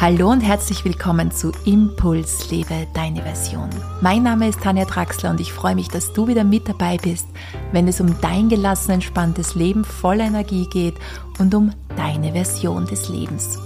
[0.00, 3.68] Hallo und herzlich willkommen zu Impuls Lebe deine Version.
[4.00, 7.26] Mein Name ist Tanja Draxler und ich freue mich, dass du wieder mit dabei bist,
[7.72, 10.94] wenn es um dein gelassen entspanntes Leben voller Energie geht
[11.40, 13.58] und um deine Version des Lebens.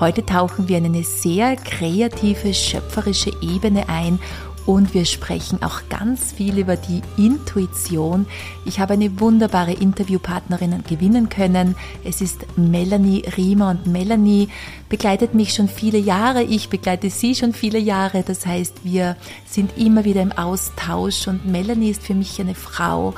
[0.00, 4.18] Heute tauchen wir in eine sehr kreative, schöpferische Ebene ein
[4.66, 8.26] und wir sprechen auch ganz viel über die Intuition.
[8.64, 11.76] Ich habe eine wunderbare Interviewpartnerin gewinnen können.
[12.04, 14.48] Es ist Melanie Riemer und Melanie
[14.88, 16.42] begleitet mich schon viele Jahre.
[16.42, 18.22] Ich begleite sie schon viele Jahre.
[18.22, 23.14] Das heißt, wir sind immer wieder im Austausch und Melanie ist für mich eine Frau,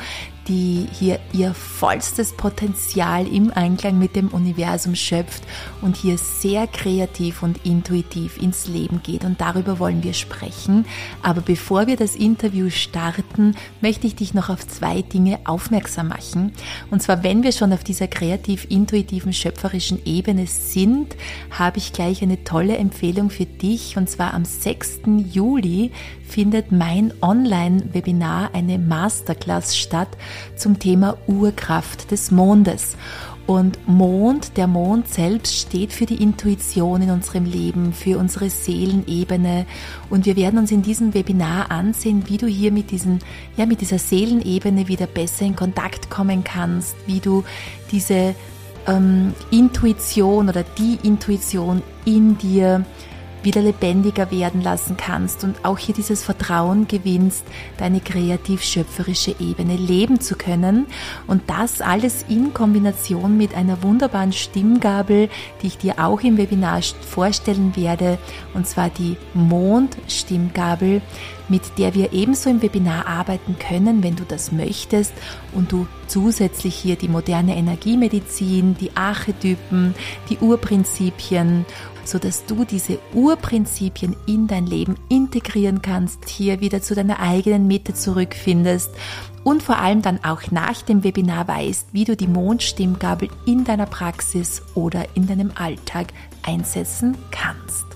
[0.49, 5.43] die hier ihr vollstes Potenzial im Einklang mit dem Universum schöpft
[5.83, 9.25] und hier sehr kreativ und intuitiv ins Leben geht.
[9.25, 10.87] Und darüber wollen wir sprechen.
[11.23, 16.53] Aber bevor wir das Interview starten, möchte ich dich noch auf zwei Dinge aufmerksam machen.
[16.91, 21.17] Und zwar, wenn wir schon auf dieser kreativ-intuitiven, schöpferischen Ebene sind,
[21.51, 23.97] habe ich gleich eine tolle Empfehlung für dich.
[23.97, 25.01] Und zwar am 6.
[25.33, 25.91] Juli
[26.27, 30.09] findet mein Online-Webinar, eine Masterclass statt
[30.57, 32.97] zum Thema Urkraft des Mondes.
[33.47, 39.67] Und Mond, der Mond selbst steht für die Intuition in unserem Leben, für unsere Seelenebene.
[40.11, 43.21] Und wir werden uns in diesem Webinar ansehen, wie du hier mit diesen,
[43.57, 47.45] ja, mit dieser Seelenebene wieder besser in Kontakt kommen kannst, wie du
[47.93, 48.35] diese
[48.89, 52.85] ähm, Intuition oder die Intuition in dir
[53.47, 57.45] wieder lebendiger werden lassen kannst und auch hier dieses Vertrauen gewinnst,
[57.79, 60.87] deine kreativ-schöpferische Ebene leben zu können.
[61.29, 65.31] Und das alles in Kombination mit einer wunderbaren Stimmgabel,
[65.63, 68.19] die ich dir auch im Webinar vorstellen werde,
[68.53, 71.01] und zwar die Mond-Stimmgabel,
[71.49, 75.13] mit der wir ebenso im Webinar arbeiten können, wenn du das möchtest
[75.53, 79.95] und du zusätzlich hier die moderne Energiemedizin, die Archetypen,
[80.29, 81.65] die Urprinzipien
[82.07, 87.67] so dass du diese Urprinzipien in dein Leben integrieren kannst, hier wieder zu deiner eigenen
[87.67, 88.91] Mitte zurückfindest
[89.45, 93.87] und vor allem dann auch nach dem Webinar weißt, wie du die Mondstimmgabel in deiner
[93.87, 96.09] Praxis oder in deinem Alltag
[96.43, 97.96] einsetzen kannst.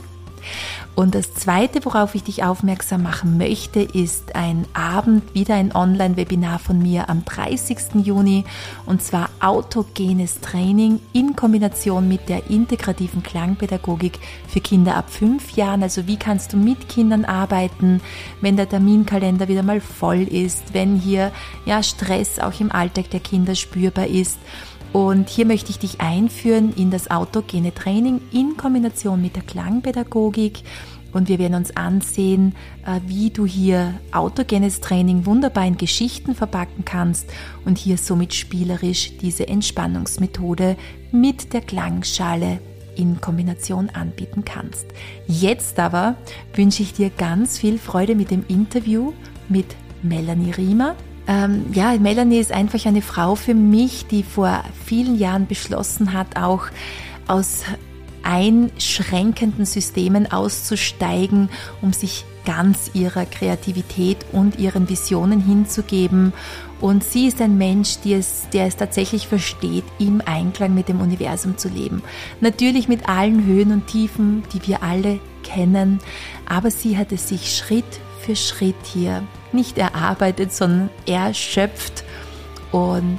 [1.00, 6.58] Und das Zweite, worauf ich dich aufmerksam machen möchte, ist ein Abend, wieder ein Online-Webinar
[6.58, 8.04] von mir am 30.
[8.04, 8.44] Juni
[8.84, 15.82] und zwar autogenes Training in Kombination mit der integrativen Klangpädagogik für Kinder ab fünf Jahren.
[15.82, 18.02] Also wie kannst du mit Kindern arbeiten,
[18.42, 21.32] wenn der Terminkalender wieder mal voll ist, wenn hier
[21.64, 24.38] ja Stress auch im Alltag der Kinder spürbar ist.
[24.92, 30.64] Und hier möchte ich dich einführen in das autogene Training in Kombination mit der Klangpädagogik.
[31.12, 32.54] Und wir werden uns ansehen,
[32.86, 37.28] äh, wie du hier autogenes Training wunderbar in Geschichten verpacken kannst
[37.64, 40.76] und hier somit spielerisch diese Entspannungsmethode
[41.12, 42.60] mit der Klangschale
[42.96, 44.86] in Kombination anbieten kannst.
[45.26, 46.16] Jetzt aber
[46.54, 49.12] wünsche ich dir ganz viel Freude mit dem Interview
[49.48, 49.66] mit
[50.02, 50.96] Melanie Riemer
[51.30, 56.36] ähm, ja, Melanie ist einfach eine Frau für mich, die vor vielen Jahren beschlossen hat,
[56.36, 56.64] auch
[57.28, 57.62] aus
[58.22, 61.50] einschränkenden Systemen auszusteigen,
[61.80, 66.32] um sich ganz ihrer Kreativität und ihren Visionen hinzugeben.
[66.80, 71.58] Und sie ist ein Mensch, es, der es tatsächlich versteht, im Einklang mit dem Universum
[71.58, 72.02] zu leben.
[72.40, 75.98] Natürlich mit allen Höhen und Tiefen, die wir alle kennen,
[76.48, 82.04] aber sie hat es sich Schritt für Schritt hier nicht erarbeitet, sondern erschöpft.
[82.72, 83.18] Und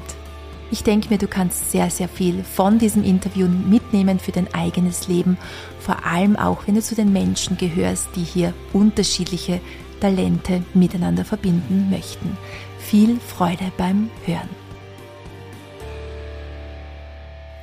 [0.72, 5.08] ich denke mir, du kannst sehr, sehr viel von diesem Interview mitnehmen für dein eigenes
[5.08, 5.38] Leben.
[5.80, 9.60] Vor allem auch, wenn du zu den Menschen gehörst, die hier unterschiedliche
[10.00, 12.38] Talente miteinander verbinden möchten.
[12.80, 14.61] Viel Freude beim Hören.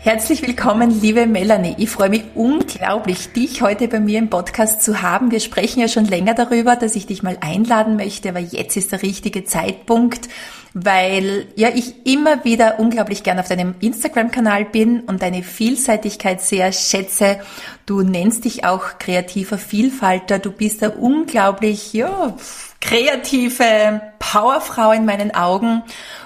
[0.09, 1.75] Herzlich willkommen, liebe Melanie.
[1.77, 5.31] Ich freue mich unglaublich, dich heute bei mir im Podcast zu haben.
[5.31, 8.91] Wir sprechen ja schon länger darüber, dass ich dich mal einladen möchte, aber jetzt ist
[8.91, 10.31] der richtige Zeitpunkt,
[10.73, 16.73] weil ja ich immer wieder unglaublich gern auf deinem Instagram-Kanal bin und deine Vielseitigkeit sehr
[16.73, 17.41] schätze.
[17.85, 20.39] Du nennst dich auch kreativer Vielfalter.
[20.39, 22.35] Du bist da unglaublich, ja,
[22.81, 25.83] kreative Powerfrau in meinen Augen.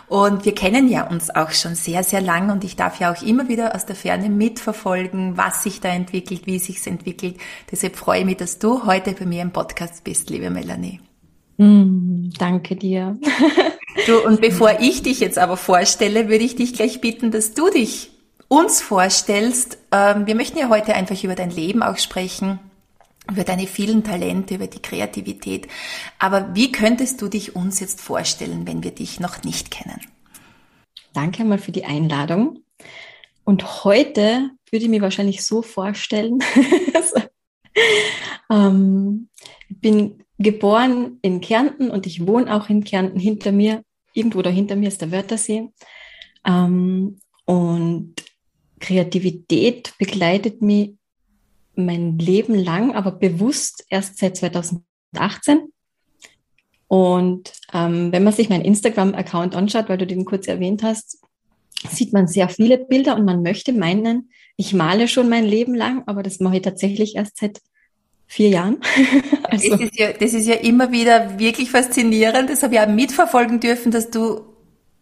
[0.08, 3.22] Und wir kennen ja uns auch schon sehr, sehr lang und ich darf ja auch
[3.22, 7.36] immer wieder aus der Ferne mitverfolgen, was sich da entwickelt, wie sich entwickelt.
[7.70, 11.00] Deshalb freue ich mich, dass du heute bei mir im Podcast bist, liebe Melanie.
[11.56, 13.16] Mm, danke dir.
[14.06, 17.70] du, und bevor ich dich jetzt aber vorstelle, würde ich dich gleich bitten, dass du
[17.70, 18.10] dich
[18.48, 19.78] uns vorstellst.
[19.92, 22.58] Ähm, wir möchten ja heute einfach über dein Leben auch sprechen
[23.30, 25.68] über deine vielen Talente, über die Kreativität.
[26.18, 30.00] Aber wie könntest du dich uns jetzt vorstellen, wenn wir dich noch nicht kennen?
[31.12, 32.64] Danke mal für die Einladung.
[33.44, 36.38] Und heute würde ich mir wahrscheinlich so vorstellen,
[38.50, 39.28] ähm,
[39.68, 43.20] bin geboren in Kärnten und ich wohne auch in Kärnten.
[43.20, 43.82] Hinter mir,
[44.14, 45.68] irgendwo da hinter mir ist der Wörthersee.
[46.46, 48.14] Ähm, und
[48.80, 50.94] Kreativität begleitet mich
[51.74, 55.72] mein Leben lang, aber bewusst erst seit 2018.
[56.88, 61.22] Und ähm, wenn man sich meinen Instagram-Account anschaut, weil du den kurz erwähnt hast,
[61.88, 66.02] sieht man sehr viele Bilder und man möchte meinen, ich male schon mein Leben lang,
[66.06, 67.60] aber das mache ich tatsächlich erst seit
[68.26, 68.78] vier Jahren.
[69.44, 69.70] also.
[69.70, 72.50] das, ist ja, das ist ja immer wieder wirklich faszinierend.
[72.50, 74.42] Das habe ich auch mitverfolgen dürfen, dass du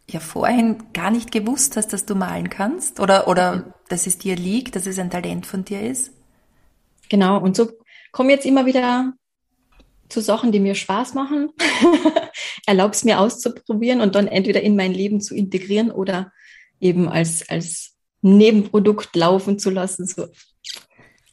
[0.09, 4.37] ja vorhin gar nicht gewusst hast, dass du malen kannst oder, oder dass es dir
[4.37, 6.13] liegt, dass es ein Talent von dir ist.
[7.11, 7.71] Genau, und so
[8.13, 9.13] komme jetzt immer wieder
[10.09, 11.51] zu Sachen, die mir Spaß machen,
[12.67, 16.33] erlaub's mir auszuprobieren und dann entweder in mein Leben zu integrieren oder
[16.81, 20.07] eben als, als Nebenprodukt laufen zu lassen.
[20.07, 20.29] So.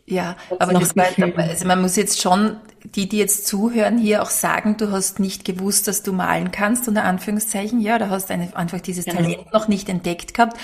[0.10, 1.06] Ja, aber das war,
[1.38, 2.56] also man muss jetzt schon,
[2.96, 6.88] die, die jetzt zuhören, hier auch sagen, du hast nicht gewusst, dass du malen kannst,
[6.88, 9.18] unter Anführungszeichen, ja, du hast eine, einfach dieses genau.
[9.18, 10.58] Talent noch nicht entdeckt gehabt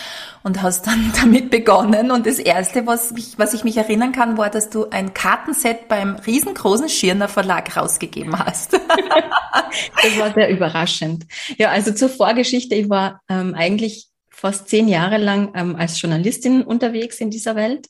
[0.44, 2.12] und hast dann damit begonnen.
[2.12, 5.90] Und das erste, was, mich, was ich mich erinnern kann, war, dass du ein Kartenset
[5.90, 8.72] beim riesengroßen Schirner Verlag rausgegeben hast.
[8.74, 11.26] das war sehr überraschend.
[11.58, 16.64] Ja, also zur Vorgeschichte, ich war ähm, eigentlich fast zehn Jahre lang ähm, als Journalistin
[16.64, 17.90] unterwegs in dieser Welt.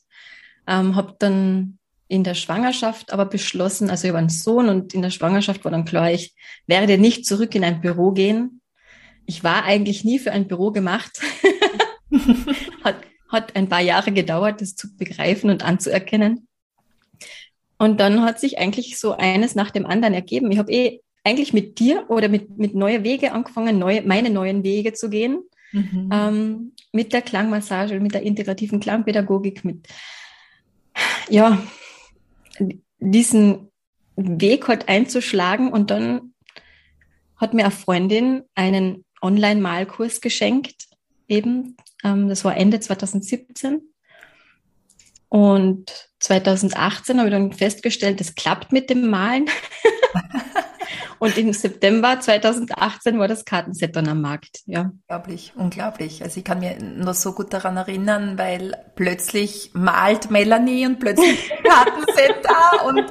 [0.66, 1.78] Ähm, habe dann
[2.08, 5.84] in der Schwangerschaft aber beschlossen, also über einen Sohn und in der Schwangerschaft war dann
[5.84, 6.34] klar, ich
[6.66, 8.60] werde nicht zurück in ein Büro gehen.
[9.26, 11.20] Ich war eigentlich nie für ein Büro gemacht.
[12.84, 12.96] hat,
[13.28, 16.46] hat ein paar Jahre gedauert, das zu begreifen und anzuerkennen.
[17.78, 20.52] Und dann hat sich eigentlich so eines nach dem anderen ergeben.
[20.52, 24.62] Ich habe eh eigentlich mit dir oder mit, mit neue Wege angefangen, neue, meine neuen
[24.62, 26.10] Wege zu gehen mhm.
[26.12, 29.88] ähm, mit der Klangmassage, mit der integrativen Klangpädagogik, mit
[31.28, 31.62] ja,
[32.98, 33.70] diesen
[34.16, 36.34] Weg halt einzuschlagen und dann
[37.36, 40.86] hat mir eine Freundin einen Online-Malkurs geschenkt,
[41.28, 43.82] eben, ähm, das war Ende 2017.
[45.28, 49.46] Und 2018 habe ich dann festgestellt, das klappt mit dem Malen.
[51.24, 54.60] Und im September 2018 war das Kartenset dann am Markt.
[54.66, 54.92] Ja.
[55.08, 56.22] Unglaublich, unglaublich.
[56.22, 61.50] Also ich kann mir nur so gut daran erinnern, weil plötzlich malt Melanie und plötzlich
[61.64, 63.10] Kartenset da und,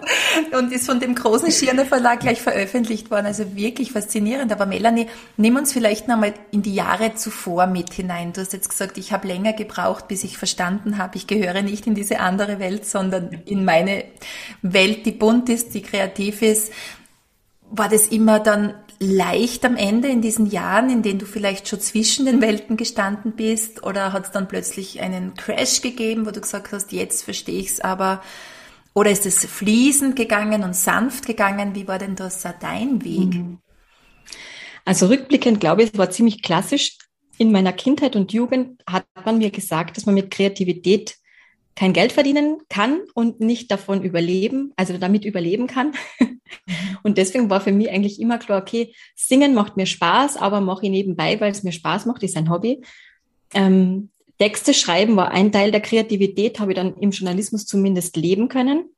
[0.55, 3.25] und ist von dem großen Schirner Verlag gleich veröffentlicht worden.
[3.25, 4.51] Also wirklich faszinierend.
[4.51, 5.07] Aber Melanie,
[5.37, 8.31] nimm uns vielleicht nochmal in die Jahre zuvor mit hinein.
[8.31, 11.87] Du hast jetzt gesagt, ich habe länger gebraucht, bis ich verstanden habe, ich gehöre nicht
[11.87, 14.03] in diese andere Welt, sondern in meine
[14.61, 16.71] Welt, die bunt ist, die kreativ ist
[17.75, 21.81] war das immer dann leicht am Ende in diesen Jahren, in denen du vielleicht schon
[21.81, 23.83] zwischen den Welten gestanden bist?
[23.83, 27.69] Oder hat es dann plötzlich einen Crash gegeben, wo du gesagt hast, jetzt verstehe ich
[27.69, 28.21] es aber?
[28.93, 31.73] Oder ist es fließend gegangen und sanft gegangen?
[31.73, 33.33] Wie war denn das dein Weg?
[33.33, 33.57] Mhm.
[34.85, 36.97] Also rückblickend glaube ich, es war ziemlich klassisch.
[37.39, 41.15] In meiner Kindheit und Jugend hat man mir gesagt, dass man mit Kreativität
[41.75, 45.93] kein Geld verdienen kann und nicht davon überleben, also damit überleben kann.
[46.19, 46.97] Mhm.
[47.01, 50.85] Und deswegen war für mich eigentlich immer klar, okay, singen macht mir Spaß, aber mache
[50.85, 52.81] ich nebenbei, weil es mir Spaß macht, ist ein Hobby.
[53.53, 58.49] Ähm, Texte schreiben war ein Teil der Kreativität, habe ich dann im Journalismus zumindest leben
[58.49, 58.89] können,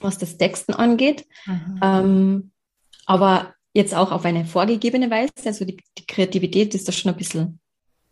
[0.00, 1.26] was das Texten angeht.
[1.46, 1.80] Mhm.
[1.82, 2.50] Ähm,
[3.06, 5.32] aber jetzt auch auf eine vorgegebene Weise.
[5.44, 7.60] Also die, die Kreativität ist da schon ein bisschen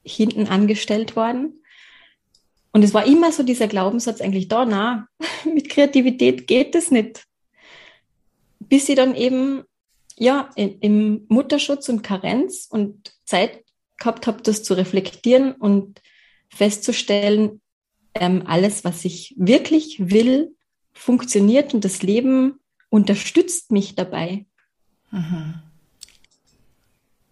[0.05, 1.62] hinten angestellt worden.
[2.73, 5.07] Und es war immer so dieser Glaubenssatz eigentlich da, na,
[5.45, 7.25] mit Kreativität geht es nicht.
[8.61, 9.64] Bis sie dann eben,
[10.17, 13.62] ja, in, im Mutterschutz und Karenz und Zeit
[13.99, 16.00] gehabt habe, das zu reflektieren und
[16.49, 17.61] festzustellen,
[18.14, 20.55] ähm, alles, was ich wirklich will,
[20.93, 22.59] funktioniert und das Leben
[22.91, 24.47] unterstützt mich dabei.
[25.11, 25.62] Mhm.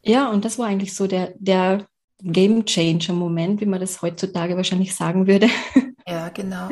[0.02, 1.86] Ja, und das war eigentlich so der, der
[2.22, 5.48] Game Changer Moment, wie man das heutzutage wahrscheinlich sagen würde.
[6.08, 6.68] Ja, genau.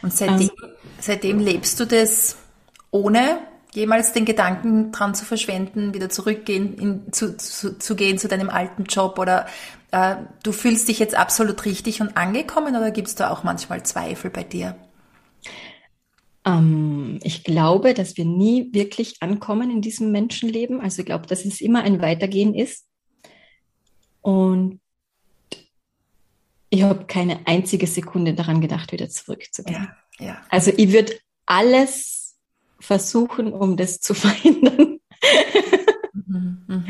[0.00, 0.68] Und seitdem, um,
[1.00, 2.36] seitdem lebst du das
[2.92, 3.40] ohne
[3.74, 8.48] jemals den Gedanken dran zu verschwenden, wieder zurückgehen, in, zu, zu, zu gehen zu deinem
[8.48, 9.46] alten Job oder
[9.90, 13.82] äh, du fühlst dich jetzt absolut richtig und angekommen oder gibt es da auch manchmal
[13.82, 14.76] Zweifel bei dir?
[16.46, 20.80] Ähm, ich glaube, dass wir nie wirklich ankommen in diesem Menschenleben.
[20.80, 22.86] Also ich glaube, dass es immer ein Weitergehen ist.
[24.22, 24.80] Und
[26.70, 29.88] ich habe keine einzige Sekunde daran gedacht, wieder zurückzugehen.
[30.18, 30.42] Ja, ja.
[30.50, 31.12] Also ich würde
[31.46, 32.36] alles
[32.80, 35.00] versuchen, um das zu verhindern.
[36.12, 36.84] Mhm, mh.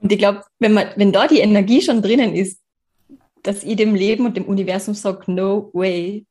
[0.00, 2.60] Und ich glaube, wenn man, wenn da die Energie schon drinnen ist,
[3.42, 6.26] dass ich dem Leben und dem Universum sage, no way,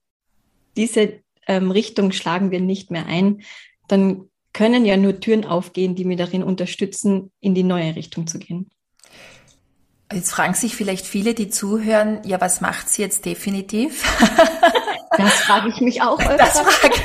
[0.75, 3.43] diese ähm, Richtung schlagen wir nicht mehr ein,
[3.88, 8.39] dann können ja nur Türen aufgehen, die mir darin unterstützen, in die neue Richtung zu
[8.39, 8.69] gehen.
[10.13, 14.03] Jetzt fragen sich vielleicht viele, die zuhören, ja, was macht sie jetzt definitiv?
[15.18, 16.20] Das frage ich mich auch.
[16.20, 16.96] Das frage.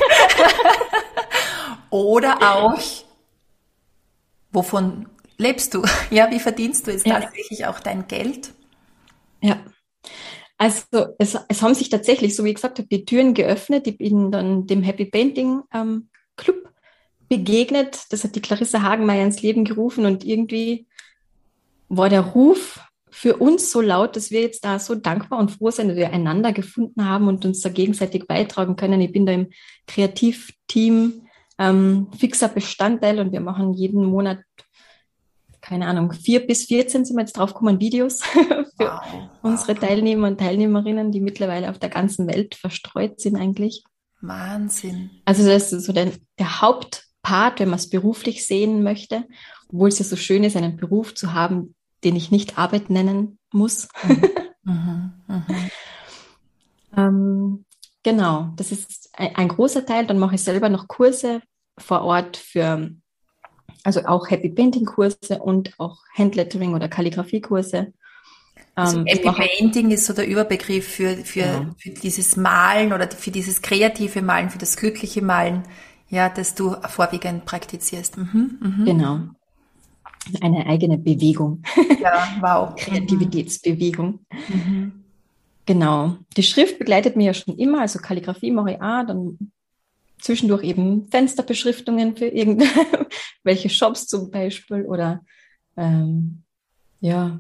[1.91, 2.81] Oder auch,
[4.53, 5.09] wovon
[5.39, 5.83] lebst du?
[6.11, 7.21] Ja, wie verdienst du jetzt ja.
[7.21, 8.53] tatsächlich auch dein Geld?
[9.41, 9.59] Ja.
[10.57, 10.85] Also
[11.19, 13.89] es, es haben sich tatsächlich, so wie ich gesagt habe, die Türen geöffnet.
[13.89, 16.73] Ich bin dann dem Happy Painting ähm, Club
[17.29, 18.05] begegnet.
[18.11, 20.87] Das hat die Clarissa Hagenmeier ins Leben gerufen und irgendwie
[21.89, 22.81] war der Ruf
[23.17, 26.13] für uns so laut, dass wir jetzt da so dankbar und froh sind, dass wir
[26.13, 29.01] einander gefunden haben und uns da gegenseitig beitragen können.
[29.01, 29.49] Ich bin da im
[29.87, 31.27] Kreativteam
[31.59, 34.41] ähm, fixer Bestandteil und wir machen jeden Monat
[35.63, 39.01] keine Ahnung, vier bis 14 sind wir jetzt draufgekommen, Videos für wow,
[39.43, 43.83] unsere Teilnehmer und Teilnehmerinnen, die mittlerweile auf der ganzen Welt verstreut sind eigentlich.
[44.21, 45.11] Wahnsinn.
[45.25, 49.25] Also das ist so der, der Hauptpart, wenn man es beruflich sehen möchte,
[49.73, 51.75] obwohl es ja so schön ist, einen Beruf zu haben,
[52.07, 53.89] den ich nicht Arbeit nennen muss.
[54.05, 54.23] Mhm.
[54.63, 55.13] mhm,
[56.97, 57.65] ähm,
[58.03, 60.07] genau, das ist ein, ein großer Teil.
[60.07, 61.43] Dann mache ich selber noch Kurse
[61.77, 62.91] vor Ort für
[63.83, 67.93] also auch Happy Painting Kurse und auch Handlettering oder Kalligrafie-Kurse.
[68.75, 71.75] Also ähm, Happy Painting ist so der Überbegriff für, für, ja.
[71.79, 75.63] für dieses Malen oder für dieses kreative Malen, für das glückliche Malen,
[76.09, 78.17] ja, das du vorwiegend praktizierst.
[78.17, 78.85] Mhm, mhm.
[78.85, 79.19] Genau.
[80.41, 81.63] Eine eigene Bewegung.
[82.01, 82.75] Ja, wow.
[82.77, 84.21] Kreativitätsbewegung.
[84.49, 85.05] Mhm.
[85.67, 86.17] Genau.
[86.37, 89.39] Die Schrift begleitet mich ja schon immer, also Kalligrafie mache ich auch, dann
[90.21, 95.23] zwischendurch eben Fensterbeschriftungen für irgendwelche Shops zum Beispiel oder
[95.77, 96.43] ähm,
[97.01, 97.39] ja,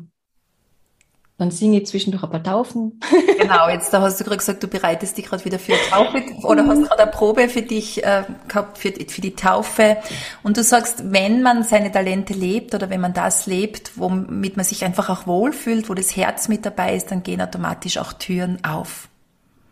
[1.39, 3.01] dann singe ich zwischendurch ein paar Taufen.
[3.39, 6.23] Genau, jetzt da hast du gerade gesagt, du bereitest dich gerade wieder für die Taufe
[6.43, 9.99] oder hast gerade eine Probe für dich äh, gehabt für, für die Taufe.
[10.43, 14.65] Und du sagst, wenn man seine Talente lebt oder wenn man das lebt, womit man
[14.65, 18.65] sich einfach auch wohlfühlt, wo das Herz mit dabei ist, dann gehen automatisch auch Türen
[18.65, 19.09] auf.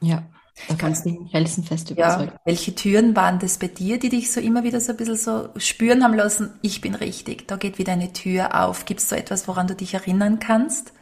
[0.01, 0.23] Ja.
[0.69, 2.31] Da kannst du felsenfest überzeugen.
[2.33, 2.41] Ja.
[2.45, 5.49] Welche Türen waren das bei dir, die dich so immer wieder so ein bisschen so
[5.57, 8.85] spüren haben lassen, ich bin richtig, da geht wieder eine Tür auf.
[8.85, 10.93] Gibt es so etwas, woran du dich erinnern kannst?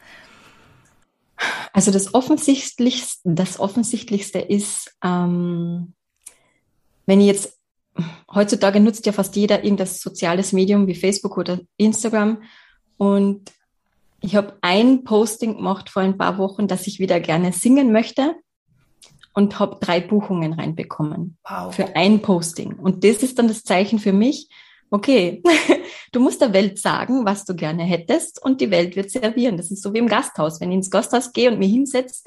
[1.73, 5.95] Also das Offensichtlichste, das Offensichtlichste ist, ähm,
[7.07, 7.59] wenn ich jetzt,
[8.33, 12.43] heutzutage nutzt ja fast jeder irgendein soziales Medium wie Facebook oder Instagram
[12.97, 13.53] und
[14.21, 18.37] ich habe ein Posting gemacht vor ein paar Wochen, dass ich wieder gerne singen möchte
[19.35, 21.75] und habe drei Buchungen reinbekommen wow.
[21.75, 22.75] für ein Posting.
[22.75, 24.49] Und das ist dann das Zeichen für mich,
[24.91, 25.43] okay,
[26.13, 29.57] du musst der Welt sagen, was du gerne hättest und die Welt wird servieren.
[29.57, 30.61] Das ist so wie im Gasthaus.
[30.61, 32.25] Wenn ich ins Gasthaus gehe und mich hinsetze,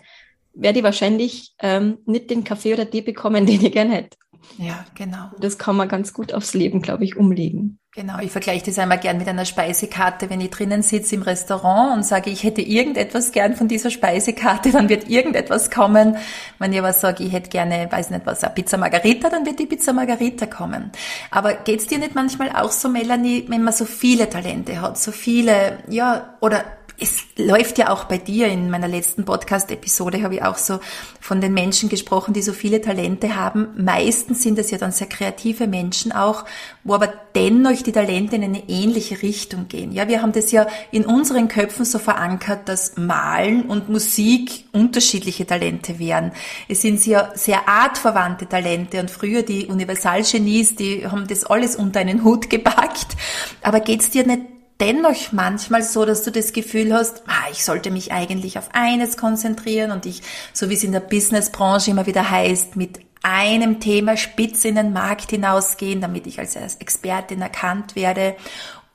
[0.54, 4.18] werde ich wahrscheinlich ähm, nicht den Kaffee oder Tee bekommen, den ich gerne hätte.
[4.58, 5.32] Ja, genau.
[5.40, 7.80] Das kann man ganz gut aufs Leben, glaube ich, umlegen.
[7.94, 10.30] Genau, ich vergleiche das einmal gern mit einer Speisekarte.
[10.30, 14.72] Wenn ich drinnen sitze im Restaurant und sage, ich hätte irgendetwas gern von dieser Speisekarte,
[14.72, 16.18] dann wird irgendetwas kommen.
[16.60, 19.60] Wenn ich aber sage, ich hätte gerne, weiß nicht was, eine Pizza Margarita, dann wird
[19.60, 20.92] die Pizza Margarita kommen.
[21.32, 25.14] Aber geht's dir nicht manchmal auch so, Melanie, wenn man so viele Talente hat, so
[25.14, 26.66] viele, ja, oder
[26.98, 28.48] es läuft ja auch bei dir.
[28.48, 30.80] In meiner letzten Podcast-Episode habe ich auch so
[31.20, 33.68] von den Menschen gesprochen, die so viele Talente haben.
[33.78, 36.46] Meistens sind es ja dann sehr kreative Menschen auch,
[36.84, 39.92] wo aber dennoch die Talente in eine ähnliche Richtung gehen.
[39.92, 45.46] Ja, wir haben das ja in unseren Köpfen so verankert, dass Malen und Musik unterschiedliche
[45.46, 46.32] Talente wären.
[46.70, 52.00] Es sind ja sehr artverwandte Talente und früher die Universalgenies, die haben das alles unter
[52.00, 53.18] einen Hut gepackt.
[53.62, 57.92] Aber geht's dir nicht dennoch manchmal so, dass du das Gefühl hast, ah, ich sollte
[57.92, 60.22] mich eigentlich auf eines konzentrieren und ich,
[60.54, 64.94] so wie es in der Businessbranche immer wieder heißt, mit einem Thema spitz in den
[64.94, 68.36] Markt hinausgehen, damit ich als Expertin erkannt werde?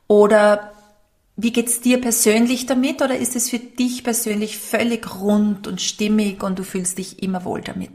[0.06, 0.72] Oder
[1.36, 6.42] wie geht's dir persönlich damit oder ist es für dich persönlich völlig rund und stimmig
[6.42, 7.92] und du fühlst dich immer wohl damit?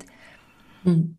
[0.83, 1.17] Hm.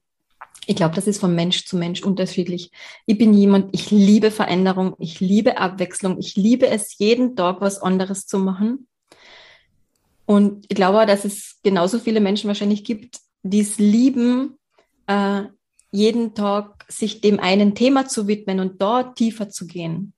[0.66, 2.72] Ich glaube, das ist von Mensch zu Mensch unterschiedlich.
[3.06, 7.80] Ich bin jemand, ich liebe Veränderung, ich liebe Abwechslung, ich liebe es, jeden Tag was
[7.80, 8.88] anderes zu machen.
[10.24, 14.58] Und ich glaube, dass es genauso viele Menschen wahrscheinlich gibt, die es lieben,
[15.06, 15.42] äh,
[15.92, 20.14] jeden Tag sich dem einen Thema zu widmen und dort tiefer zu gehen.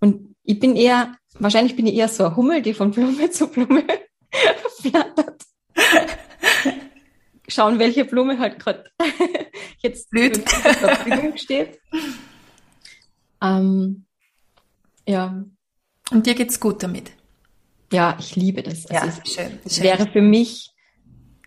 [0.00, 3.46] Und ich bin eher, wahrscheinlich bin ich eher so ein Hummel, die von Blume zu
[3.46, 3.84] Blume
[4.80, 5.44] flattert
[7.48, 8.84] schauen, welche Blume halt gerade
[9.82, 11.80] jetzt zur Verfügung steht.
[13.42, 14.04] Ähm,
[15.06, 15.44] ja.
[16.10, 17.12] Und dir geht's gut damit?
[17.92, 18.86] Ja, ich liebe das.
[18.86, 20.72] Also ja, es, schön, es wäre für mich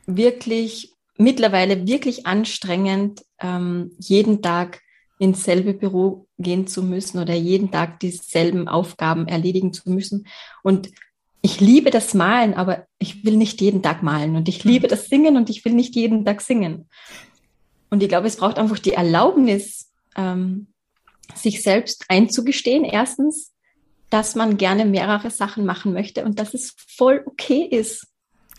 [0.06, 4.82] wirklich mittlerweile wirklich anstrengend, ähm, jeden Tag
[5.20, 10.28] ins selbe Büro gehen zu müssen oder jeden Tag dieselben Aufgaben erledigen zu müssen.
[10.64, 10.92] Und
[11.42, 14.36] ich liebe das Malen, aber ich will nicht jeden Tag malen.
[14.36, 16.90] Und ich liebe das Singen und ich will nicht jeden Tag singen.
[17.94, 20.74] Und ich glaube, es braucht einfach die Erlaubnis, ähm,
[21.36, 23.54] sich selbst einzugestehen, erstens,
[24.10, 28.08] dass man gerne mehrere Sachen machen möchte und dass es voll okay ist.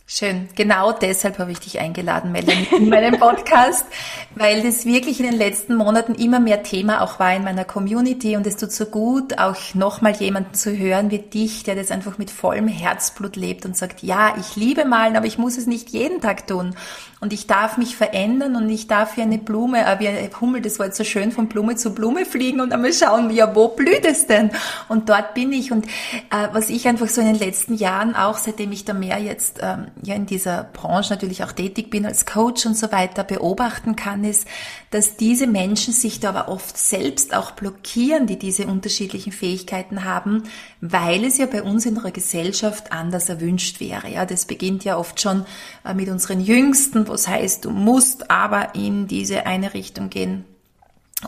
[0.07, 0.49] Schön.
[0.55, 3.87] Genau deshalb habe ich dich eingeladen, Melanie, in meinem Podcast,
[4.35, 8.37] weil das wirklich in den letzten Monaten immer mehr Thema auch war in meiner Community
[8.37, 12.19] und es tut so gut, auch nochmal jemanden zu hören wie dich, der das einfach
[12.19, 15.89] mit vollem Herzblut lebt und sagt, ja, ich liebe malen, aber ich muss es nicht
[15.89, 16.77] jeden Tag tun
[17.25, 20.61] und ich darf mich verändern und ich darf wie eine Blume, äh, wie ein Hummel,
[20.61, 23.69] das war jetzt so schön, von Blume zu Blume fliegen und einmal schauen, ja, wo
[23.69, 24.51] blüht es denn?
[24.91, 28.37] Und dort bin ich und äh, was ich einfach so in den letzten Jahren auch,
[28.37, 32.27] seitdem ich da mehr jetzt ähm, ja in dieser Branche natürlich auch tätig bin als
[32.27, 34.47] Coach und so weiter beobachten kann, ist,
[34.91, 40.45] dass diese Menschen sich da aber oft selbst auch blockieren, die diese unterschiedlichen Fähigkeiten haben,
[40.81, 44.09] weil es ja bei uns in der Gesellschaft anders erwünscht wäre.
[44.09, 45.47] Ja, das beginnt ja oft schon
[45.85, 50.45] äh, mit unseren Jüngsten, was heißt, du musst aber in diese eine Richtung gehen.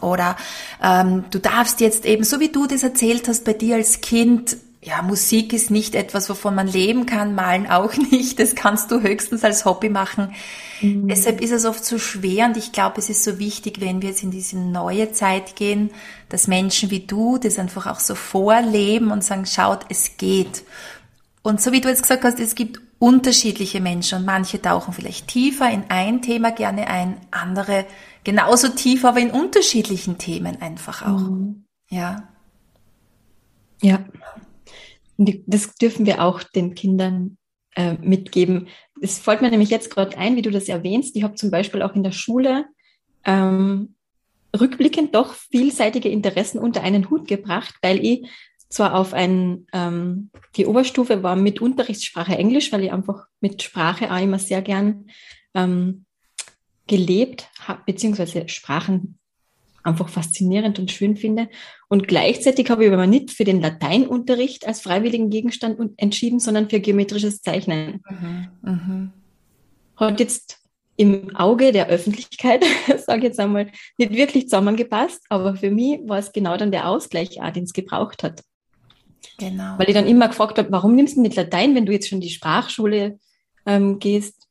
[0.03, 0.37] Oder
[0.83, 4.57] ähm, du darfst jetzt eben, so wie du das erzählt hast, bei dir als Kind
[4.87, 8.39] ja, Musik ist nicht etwas, wovon man leben kann, malen auch nicht.
[8.39, 10.33] Das kannst du höchstens als Hobby machen.
[10.81, 11.09] Mhm.
[11.09, 14.11] Deshalb ist es oft so schwer und ich glaube, es ist so wichtig, wenn wir
[14.11, 15.91] jetzt in diese neue Zeit gehen,
[16.29, 20.63] dass Menschen wie du das einfach auch so vorleben und sagen, schaut, es geht.
[21.43, 25.27] Und so wie du jetzt gesagt hast, es gibt unterschiedliche Menschen und manche tauchen vielleicht
[25.27, 27.87] tiefer in ein Thema gerne ein, andere
[28.23, 31.29] genauso tief, aber in unterschiedlichen Themen einfach auch.
[31.29, 31.65] Mhm.
[31.91, 32.29] Ja.
[33.83, 33.99] Ja.
[35.17, 37.39] Und das dürfen wir auch den Kindern
[37.75, 38.69] äh, mitgeben.
[39.01, 41.17] Es fällt mir nämlich jetzt gerade ein, wie du das erwähnst.
[41.17, 42.67] Ich habe zum Beispiel auch in der Schule
[43.25, 43.95] ähm,
[44.59, 48.29] rückblickend doch vielseitige Interessen unter einen Hut gebracht, weil ich
[48.69, 54.13] zwar auf ein, ähm, die Oberstufe war mit Unterrichtssprache Englisch, weil ich einfach mit Sprache
[54.13, 55.09] auch immer sehr gern
[55.55, 56.05] ähm,
[56.87, 59.19] gelebt habe, beziehungsweise Sprachen
[59.87, 61.49] einfach faszinierend und schön finde.
[61.89, 66.81] Und gleichzeitig habe ich aber nicht für den Lateinunterricht als freiwilligen Gegenstand entschieden, sondern für
[66.81, 68.03] geometrisches Zeichnen.
[68.11, 68.49] Mhm.
[68.63, 69.13] Mhm.
[69.97, 70.59] Hat jetzt
[70.97, 72.65] im Auge der Öffentlichkeit,
[72.99, 76.89] sage ich jetzt einmal, nicht wirklich zusammengepasst, aber für mich war es genau dann der
[76.89, 78.43] Ausgleich, den es gebraucht hat.
[79.39, 79.79] Genau.
[79.79, 82.21] Weil ich dann immer gefragt habe, warum nimmst du nicht Latein, wenn du jetzt schon
[82.21, 83.19] die Sprachschule
[83.67, 84.49] ähm, gehst?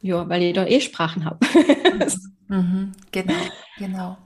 [0.00, 1.38] Ja, weil ich da eh Sprachen habe.
[2.48, 3.34] mhm, genau,
[3.78, 4.16] genau.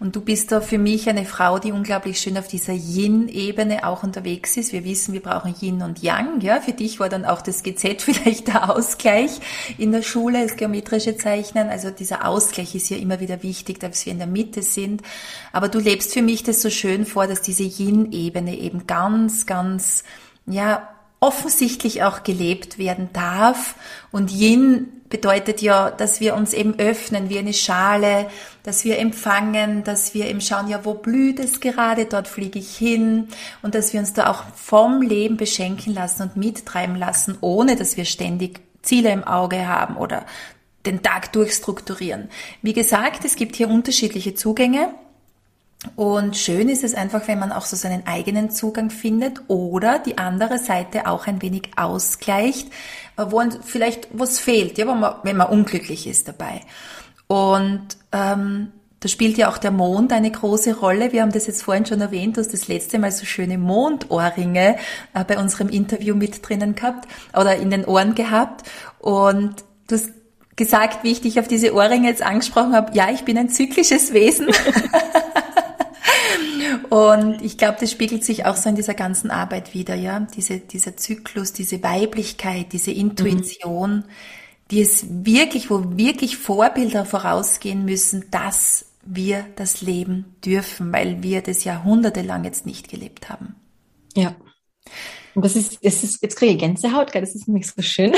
[0.00, 4.02] Und du bist da für mich eine Frau, die unglaublich schön auf dieser Yin-Ebene auch
[4.02, 4.72] unterwegs ist.
[4.72, 6.40] Wir wissen, wir brauchen Yin und Yang.
[6.40, 9.40] Ja, für dich war dann auch das GZ vielleicht der Ausgleich
[9.78, 11.68] in der Schule, das geometrische Zeichnen.
[11.68, 15.02] Also dieser Ausgleich ist ja immer wieder wichtig, dass wir in der Mitte sind.
[15.52, 20.04] Aber du lebst für mich das so schön vor, dass diese Yin-Ebene eben ganz, ganz,
[20.46, 20.88] ja,
[21.20, 23.76] offensichtlich auch gelebt werden darf.
[24.12, 28.28] Und Yin bedeutet ja, dass wir uns eben öffnen wie eine Schale,
[28.64, 32.76] dass wir empfangen, dass wir eben schauen, ja, wo blüht es gerade, dort fliege ich
[32.76, 33.28] hin
[33.62, 37.96] und dass wir uns da auch vom Leben beschenken lassen und mittreiben lassen, ohne dass
[37.96, 40.26] wir ständig Ziele im Auge haben oder
[40.84, 42.28] den Tag durchstrukturieren.
[42.60, 44.92] Wie gesagt, es gibt hier unterschiedliche Zugänge.
[45.96, 50.18] Und schön ist es einfach, wenn man auch so seinen eigenen Zugang findet oder die
[50.18, 52.68] andere Seite auch ein wenig ausgleicht,
[53.16, 56.60] äh, wo vielleicht was fehlt, ja, wenn man, wenn man unglücklich ist dabei.
[57.26, 61.12] Und ähm, da spielt ja auch der Mond eine große Rolle.
[61.12, 64.76] Wir haben das jetzt vorhin schon erwähnt, du hast das letzte Mal so schöne Mondohrringe
[65.12, 67.06] äh, bei unserem Interview mit drinnen gehabt
[67.38, 68.66] oder in den Ohren gehabt.
[68.98, 70.10] Und du hast
[70.56, 74.12] gesagt, wie ich dich auf diese Ohrringe jetzt angesprochen habe, ja, ich bin ein zyklisches
[74.12, 74.48] Wesen.
[76.90, 80.20] Und ich glaube, das spiegelt sich auch so in dieser ganzen Arbeit wieder, ja.
[80.20, 84.04] Diese, dieser Zyklus, diese Weiblichkeit, diese Intuition, mhm.
[84.70, 91.42] die es wirklich, wo wirklich Vorbilder vorausgehen müssen, dass wir das leben dürfen, weil wir
[91.42, 93.54] das jahrhundertelang jetzt nicht gelebt haben.
[94.14, 94.34] Ja.
[95.34, 97.22] Und das ist, das ist jetzt kriege ich Gänsehaut, gell?
[97.22, 98.14] das ist nämlich so schön.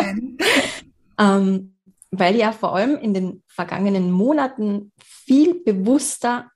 [0.00, 0.38] schön.
[1.18, 1.76] ähm,
[2.10, 6.50] weil ja vor allem in den vergangenen Monaten viel bewusster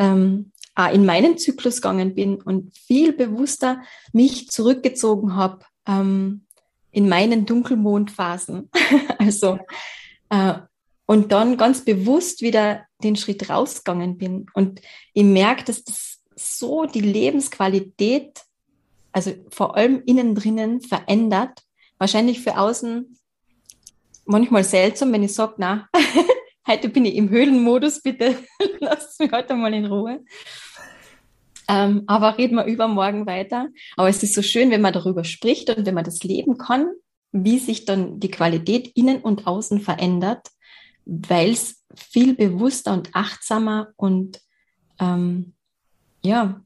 [0.00, 0.52] ähm,
[0.92, 3.82] in meinen Zyklus gegangen bin und viel bewusster
[4.12, 6.46] mich zurückgezogen habe ähm,
[6.90, 8.70] in meinen Dunkelmondphasen.
[9.18, 9.58] also
[10.30, 10.54] äh,
[11.06, 14.46] und dann ganz bewusst wieder den Schritt rausgegangen bin.
[14.54, 14.80] Und
[15.12, 18.42] ich merke, dass das so die Lebensqualität,
[19.12, 21.62] also vor allem innen drinnen verändert.
[21.98, 23.18] Wahrscheinlich für außen
[24.24, 25.88] manchmal seltsam, wenn ich sage, na,
[26.66, 28.36] heute bin ich im Höhlenmodus, bitte
[28.80, 30.20] lasst mich heute mal in Ruhe.
[31.68, 33.68] Ähm, aber reden wir übermorgen weiter.
[33.96, 36.88] Aber es ist so schön, wenn man darüber spricht und wenn man das leben kann,
[37.32, 40.48] wie sich dann die Qualität innen und außen verändert,
[41.04, 44.40] weil es viel bewusster und achtsamer und
[44.98, 45.54] ähm,
[46.22, 46.60] ja,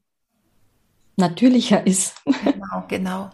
[1.17, 2.15] natürlicher ist.
[2.25, 3.29] Genau, genau.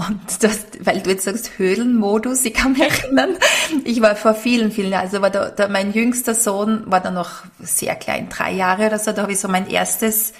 [0.00, 3.36] Und das, weil du jetzt sagst Höhlenmodus, ich kann mich erinnern,
[3.84, 7.10] ich war vor vielen, vielen Jahren, also war da, da mein jüngster Sohn war da
[7.10, 10.34] noch sehr klein, drei Jahre oder so, da habe ich so mein erstes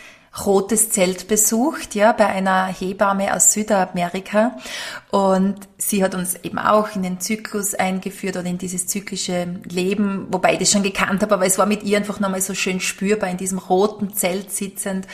[0.46, 4.56] rotes Zelt besucht, ja, bei einer Hebamme aus Südamerika.
[5.10, 10.28] Und sie hat uns eben auch in den Zyklus eingeführt oder in dieses zyklische Leben,
[10.30, 12.78] wobei ich das schon gekannt habe, aber es war mit ihr einfach nochmal so schön
[12.78, 15.08] spürbar in diesem roten Zelt sitzend.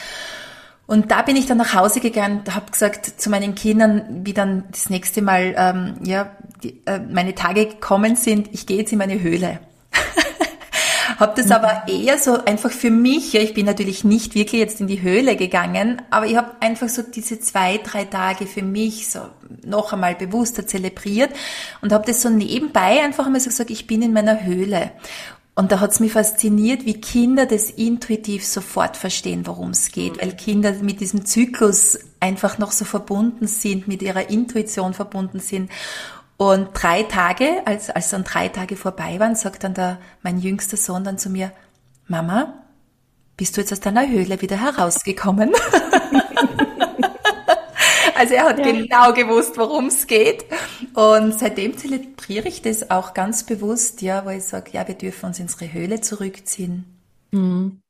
[0.87, 4.35] Und da bin ich dann nach Hause gegangen und habe gesagt zu meinen Kindern, wie
[4.35, 6.31] dann das nächste Mal ähm, ja,
[6.63, 9.61] die, äh, meine Tage gekommen sind, ich gehe jetzt in meine Höhle.
[11.19, 11.53] habe das mhm.
[11.53, 15.01] aber eher so einfach für mich, ja, ich bin natürlich nicht wirklich jetzt in die
[15.01, 19.21] Höhle gegangen, aber ich habe einfach so diese zwei, drei Tage für mich so
[19.65, 21.31] noch einmal bewusster zelebriert
[21.81, 24.91] und habe das so nebenbei einfach einmal so gesagt, ich bin in meiner Höhle.
[25.57, 30.33] Und da hat's mich fasziniert, wie Kinder das intuitiv sofort verstehen, worum es geht, weil
[30.33, 35.71] Kinder mit diesem Zyklus einfach noch so verbunden sind, mit ihrer Intuition verbunden sind.
[36.37, 40.77] Und drei Tage, als, als dann drei Tage vorbei waren, sagt dann der, mein jüngster
[40.77, 41.53] Sohn dann zu mir,
[42.09, 42.55] Mama,
[43.37, 45.53] bist du jetzt aus deiner Höhle wieder herausgekommen?
[48.19, 48.71] Also er hat ja.
[48.71, 50.45] genau gewusst, worum es geht.
[50.95, 55.27] Und seitdem zelebriere ich das auch ganz bewusst, ja, weil ich sage, ja, wir dürfen
[55.27, 56.85] uns in unsere Höhle zurückziehen.
[57.33, 57.81] Mhm.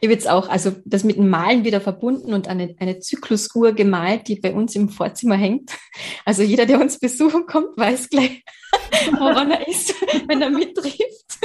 [0.00, 3.72] Ich habe jetzt auch, also das mit dem Malen wieder verbunden und eine, eine Zyklusuhr
[3.72, 5.70] gemalt, die bei uns im Vorzimmer hängt.
[6.24, 8.42] Also jeder, der uns besuchen kommt, weiß gleich,
[9.12, 9.94] woran er ist,
[10.26, 11.38] wenn er mittrifft.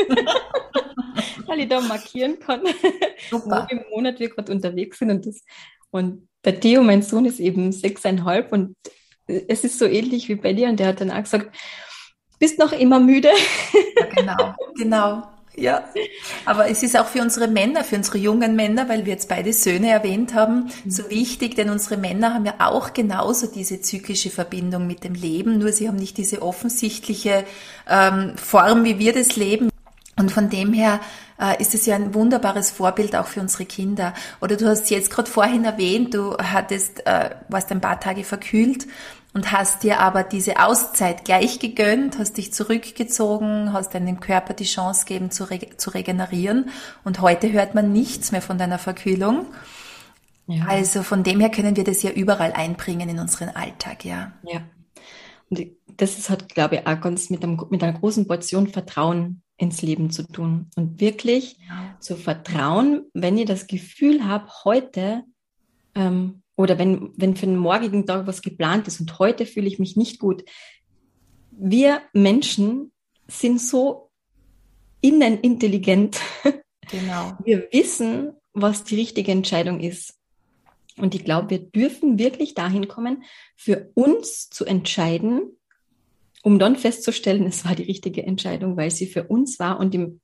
[1.45, 2.61] Weil ich da markieren kann,
[3.29, 3.67] Super.
[3.69, 5.43] wo im Monat wir gerade unterwegs sind und das.
[5.91, 8.75] Und der Theo, mein Sohn, ist eben sechseinhalb und
[9.27, 11.55] es ist so ähnlich wie bei dir und der hat dann auch gesagt,
[12.39, 13.29] bist noch immer müde.
[13.97, 15.23] Ja, genau, genau.
[15.55, 15.83] Ja,
[16.45, 19.51] aber es ist auch für unsere Männer, für unsere jungen Männer, weil wir jetzt beide
[19.51, 20.91] Söhne erwähnt haben, mhm.
[20.91, 25.57] so wichtig, denn unsere Männer haben ja auch genauso diese zyklische Verbindung mit dem Leben,
[25.57, 27.43] nur sie haben nicht diese offensichtliche
[27.89, 29.69] ähm, Form, wie wir das leben.
[30.17, 30.99] Und von dem her
[31.59, 34.13] ist es ja ein wunderbares Vorbild auch für unsere Kinder.
[34.41, 38.87] Oder du hast jetzt gerade vorhin erwähnt, du hattest, äh, warst ein paar Tage verkühlt
[39.33, 44.65] und hast dir aber diese Auszeit gleich gegönnt, hast dich zurückgezogen, hast deinem Körper die
[44.65, 46.69] Chance gegeben zu, re zu regenerieren
[47.03, 49.45] und heute hört man nichts mehr von deiner Verkühlung.
[50.47, 50.65] Ja.
[50.67, 54.33] Also von dem her können wir das ja überall einbringen in unseren Alltag, ja.
[54.43, 54.61] Ja.
[55.49, 59.41] Und das ist, hat, glaube ich, auch ganz mit, einem, mit einer großen Portion Vertrauen
[59.59, 60.67] ins Leben zu tun.
[60.75, 61.95] Und wirklich ja.
[61.99, 65.23] zu vertrauen, wenn ihr das Gefühl habt, heute
[65.95, 69.77] ähm, oder wenn, wenn für den morgigen Tag was geplant ist und heute fühle ich
[69.77, 70.43] mich nicht gut.
[71.51, 72.91] Wir Menschen
[73.27, 74.09] sind so
[75.01, 76.19] innenintelligent.
[76.89, 77.37] Genau.
[77.43, 80.15] Wir wissen, was die richtige Entscheidung ist.
[80.97, 83.23] Und ich glaube, wir dürfen wirklich dahin kommen,
[83.55, 85.58] für uns zu entscheiden,
[86.43, 90.21] um dann festzustellen, es war die richtige Entscheidung, weil sie für uns war und im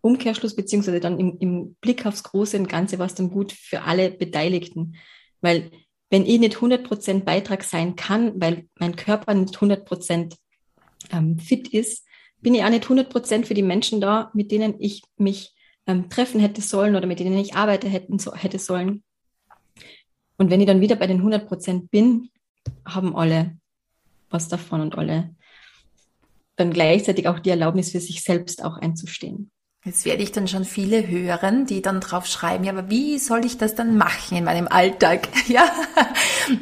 [0.00, 3.82] Umkehrschluss beziehungsweise dann im, im Blick aufs große und Ganze war es dann gut für
[3.82, 4.96] alle Beteiligten.
[5.40, 5.70] Weil
[6.10, 10.36] wenn ich nicht 100% Beitrag sein kann, weil mein Körper nicht 100%
[11.10, 12.06] ähm, fit ist,
[12.40, 15.54] bin ich auch nicht 100% für die Menschen da, mit denen ich mich
[15.86, 19.02] ähm, treffen hätte sollen oder mit denen ich arbeiten hätten, so, hätte sollen.
[20.36, 22.28] Und wenn ich dann wieder bei den 100% bin,
[22.84, 23.56] haben alle
[24.34, 25.30] was davon und alle
[26.56, 29.50] dann gleichzeitig auch die Erlaubnis für sich selbst auch einzustehen.
[29.84, 33.44] Jetzt werde ich dann schon viele hören, die dann drauf schreiben, ja, aber wie soll
[33.44, 35.28] ich das dann machen in meinem Alltag?
[35.46, 35.70] Ja.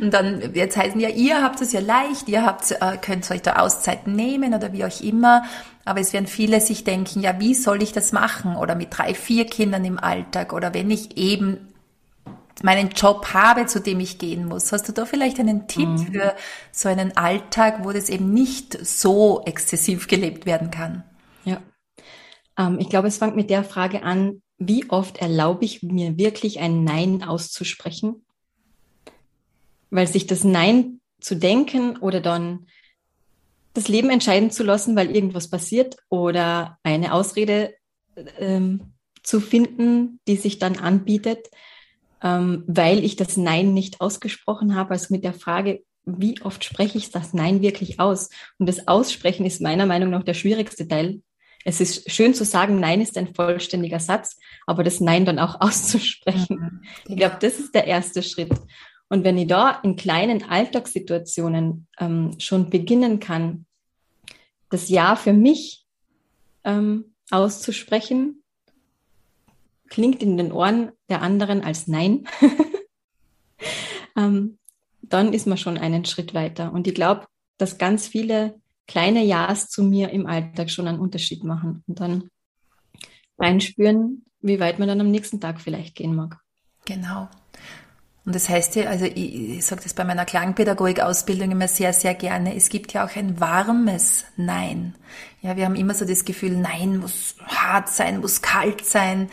[0.00, 3.42] Und dann jetzt heißen ja, ihr habt es ja leicht, ihr habt, äh, könnt euch
[3.42, 5.44] da Auszeiten nehmen oder wie auch immer.
[5.84, 8.56] Aber es werden viele sich denken, ja, wie soll ich das machen?
[8.56, 11.71] Oder mit drei, vier Kindern im Alltag oder wenn ich eben
[12.62, 14.72] meinen Job habe, zu dem ich gehen muss.
[14.72, 15.98] Hast du da vielleicht einen Tipp mhm.
[15.98, 16.36] für
[16.70, 21.04] so einen Alltag, wo das eben nicht so exzessiv gelebt werden kann?
[21.44, 21.62] Ja,
[22.58, 26.60] ähm, ich glaube, es fängt mit der Frage an, wie oft erlaube ich mir wirklich
[26.60, 28.24] ein Nein auszusprechen?
[29.90, 32.66] Weil sich das Nein zu denken oder dann
[33.74, 37.74] das Leben entscheiden zu lassen, weil irgendwas passiert oder eine Ausrede
[38.38, 41.48] ähm, zu finden, die sich dann anbietet,
[42.22, 44.90] ähm, weil ich das Nein nicht ausgesprochen habe.
[44.90, 48.30] Also mit der Frage, wie oft spreche ich das Nein wirklich aus?
[48.58, 51.22] Und das Aussprechen ist meiner Meinung nach der schwierigste Teil.
[51.64, 55.56] Es ist schön zu sagen, Nein ist ein vollständiger Satz, aber das Nein dann auch
[55.60, 56.58] auszusprechen.
[56.58, 58.52] Mhm, ich glaube, das ist der erste Schritt.
[59.08, 63.66] Und wenn ich da in kleinen Alltagssituationen ähm, schon beginnen kann,
[64.70, 65.84] das Ja für mich
[66.64, 68.41] ähm, auszusprechen,
[69.92, 72.26] klingt in den Ohren der anderen als Nein,
[74.16, 74.58] ähm,
[75.02, 76.72] dann ist man schon einen Schritt weiter.
[76.72, 77.26] Und ich glaube,
[77.58, 82.30] dass ganz viele kleine Ja's zu mir im Alltag schon einen Unterschied machen und dann
[83.38, 86.38] reinspüren, wie weit man dann am nächsten Tag vielleicht gehen mag.
[86.86, 87.28] Genau.
[88.24, 92.14] Und das heißt ja, also ich, ich sage das bei meiner Klangpädagogik-Ausbildung immer sehr, sehr
[92.14, 94.94] gerne, es gibt ja auch ein warmes Nein.
[95.40, 99.28] Ja, wir haben immer so das Gefühl, Nein muss hart sein, muss kalt sein.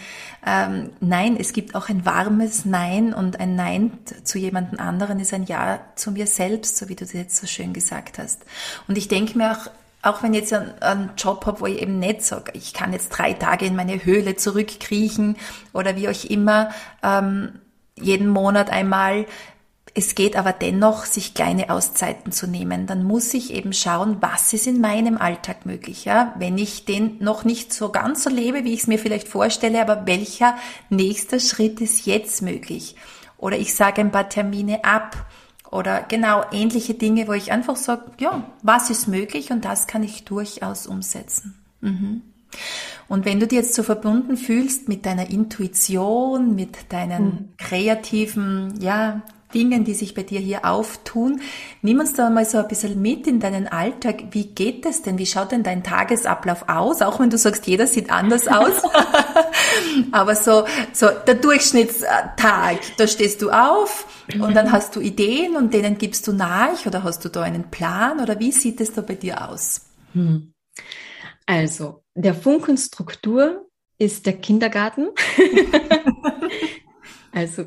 [0.45, 3.91] Ähm, nein, es gibt auch ein warmes Nein und ein Nein
[4.23, 7.45] zu jemandem anderen ist ein Ja zu mir selbst, so wie du das jetzt so
[7.45, 8.43] schön gesagt hast.
[8.87, 9.69] Und ich denke mir auch,
[10.01, 13.09] auch wenn ich jetzt einen, Job habe, wo ich eben nicht sage, ich kann jetzt
[13.09, 15.37] drei Tage in meine Höhle zurückkriechen
[15.73, 16.71] oder wie auch immer,
[17.03, 17.59] ähm,
[18.01, 19.25] jeden Monat einmal.
[19.95, 22.85] Es geht aber dennoch, sich kleine Auszeiten zu nehmen.
[22.85, 26.05] Dann muss ich eben schauen, was ist in meinem Alltag möglich.
[26.05, 26.33] Ja?
[26.37, 29.81] Wenn ich den noch nicht so ganz so lebe, wie ich es mir vielleicht vorstelle,
[29.81, 30.55] aber welcher
[30.89, 32.95] nächster Schritt ist jetzt möglich?
[33.37, 35.15] Oder ich sage ein paar Termine ab.
[35.71, 40.01] Oder genau ähnliche Dinge, wo ich einfach sage, ja, was ist möglich und das kann
[40.03, 41.63] ich durchaus umsetzen.
[41.81, 42.21] Mhm.
[43.09, 47.53] Und wenn du dir jetzt so verbunden fühlst mit deiner Intuition, mit deinen mhm.
[47.57, 51.41] kreativen, ja, Dingen, die sich bei dir hier auftun.
[51.81, 54.25] Nimm uns da mal so ein bisschen mit in deinen Alltag.
[54.31, 55.17] Wie geht es denn?
[55.17, 57.01] Wie schaut denn dein Tagesablauf aus?
[57.01, 58.83] Auch wenn du sagst, jeder sieht anders aus.
[60.11, 64.05] Aber so, so der Durchschnittstag, da stehst du auf
[64.39, 67.71] und dann hast du Ideen und denen gibst du nach oder hast du da einen
[67.71, 69.81] Plan oder wie sieht es da bei dir aus?
[70.13, 70.53] Hm.
[71.47, 75.09] Also, der Funken Struktur ist der Kindergarten.
[77.31, 77.65] also,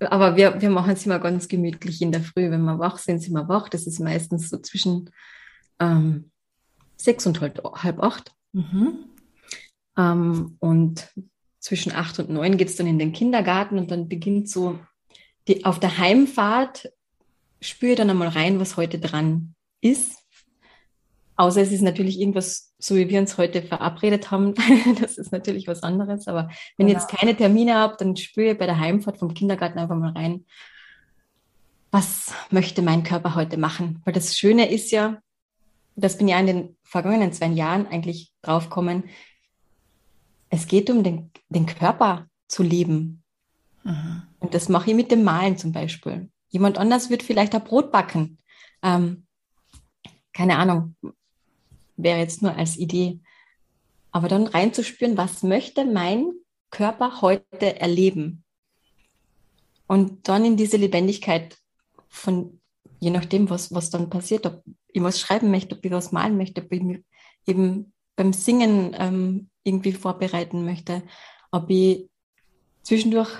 [0.00, 2.50] aber wir, wir machen es immer ganz gemütlich in der Früh.
[2.50, 3.68] Wenn wir wach sind, sind wir wach.
[3.68, 5.10] Das ist meistens so zwischen
[5.80, 6.30] ähm,
[6.96, 8.32] sechs und halb, halb acht.
[8.52, 9.04] Mhm.
[9.96, 11.12] Ähm, und
[11.60, 14.78] zwischen acht und neun geht es dann in den Kindergarten und dann beginnt so
[15.48, 16.92] die, auf der Heimfahrt
[17.60, 20.24] spüre dann einmal rein, was heute dran ist.
[21.38, 24.54] Außer es ist natürlich irgendwas, so wie wir uns heute verabredet haben.
[25.00, 26.26] das ist natürlich was anderes.
[26.26, 26.98] Aber wenn genau.
[26.98, 30.46] ich jetzt keine Termine habe, dann spüre bei der Heimfahrt vom Kindergarten einfach mal rein,
[31.92, 34.02] was möchte mein Körper heute machen?
[34.04, 35.22] Weil das Schöne ist ja,
[35.94, 39.04] das bin ja in den vergangenen zwei Jahren eigentlich draufgekommen,
[40.50, 43.22] es geht um den, den Körper zu leben.
[43.84, 44.22] Mhm.
[44.40, 46.30] Und das mache ich mit dem Malen zum Beispiel.
[46.48, 48.38] Jemand anders wird vielleicht ein Brot backen.
[48.82, 49.26] Ähm,
[50.32, 50.96] keine Ahnung,
[51.98, 53.20] wäre jetzt nur als Idee.
[54.10, 56.32] Aber dann reinzuspüren, was möchte mein
[56.70, 58.44] Körper heute erleben?
[59.86, 61.58] Und dann in diese Lebendigkeit
[62.08, 62.60] von,
[63.00, 66.36] je nachdem, was, was dann passiert, ob ich was schreiben möchte, ob ich was malen
[66.36, 67.04] möchte, ob ich mich
[67.46, 71.02] eben beim Singen ähm, irgendwie vorbereiten möchte,
[71.50, 72.08] ob ich
[72.82, 73.30] zwischendurch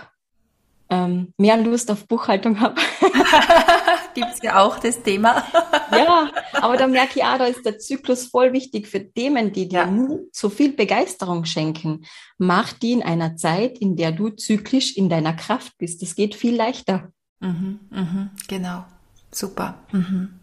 [0.91, 2.81] ähm, mehr Lust auf Buchhaltung habe.
[4.15, 5.45] Gibt es ja auch das Thema.
[5.93, 9.69] ja, aber da merke ich auch, da ist der Zyklus voll wichtig für Themen, die
[9.69, 10.09] dir ja.
[10.33, 12.05] so viel Begeisterung schenken.
[12.39, 16.03] Mach die in einer Zeit, in der du zyklisch in deiner Kraft bist.
[16.03, 17.13] Das geht viel leichter.
[17.41, 18.85] Mhm, mhm, genau.
[19.31, 19.79] Super.
[19.93, 20.41] Mhm.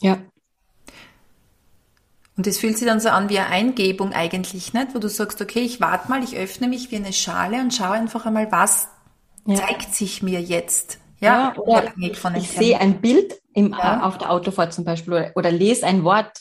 [0.00, 0.18] Ja.
[2.36, 4.94] Und es fühlt sich dann so an wie eine Eingebung eigentlich, nicht?
[4.94, 7.92] Wo du sagst, okay, ich warte mal, ich öffne mich wie eine Schale und schaue
[7.92, 8.88] einfach einmal, was
[9.46, 9.54] ja.
[9.54, 10.98] zeigt sich mir jetzt.
[11.20, 14.02] Ja, ja oder ich, ich sehe ein Bild im, ja.
[14.02, 16.32] auf der Autofahrt zum Beispiel oder, oder lese ein Wort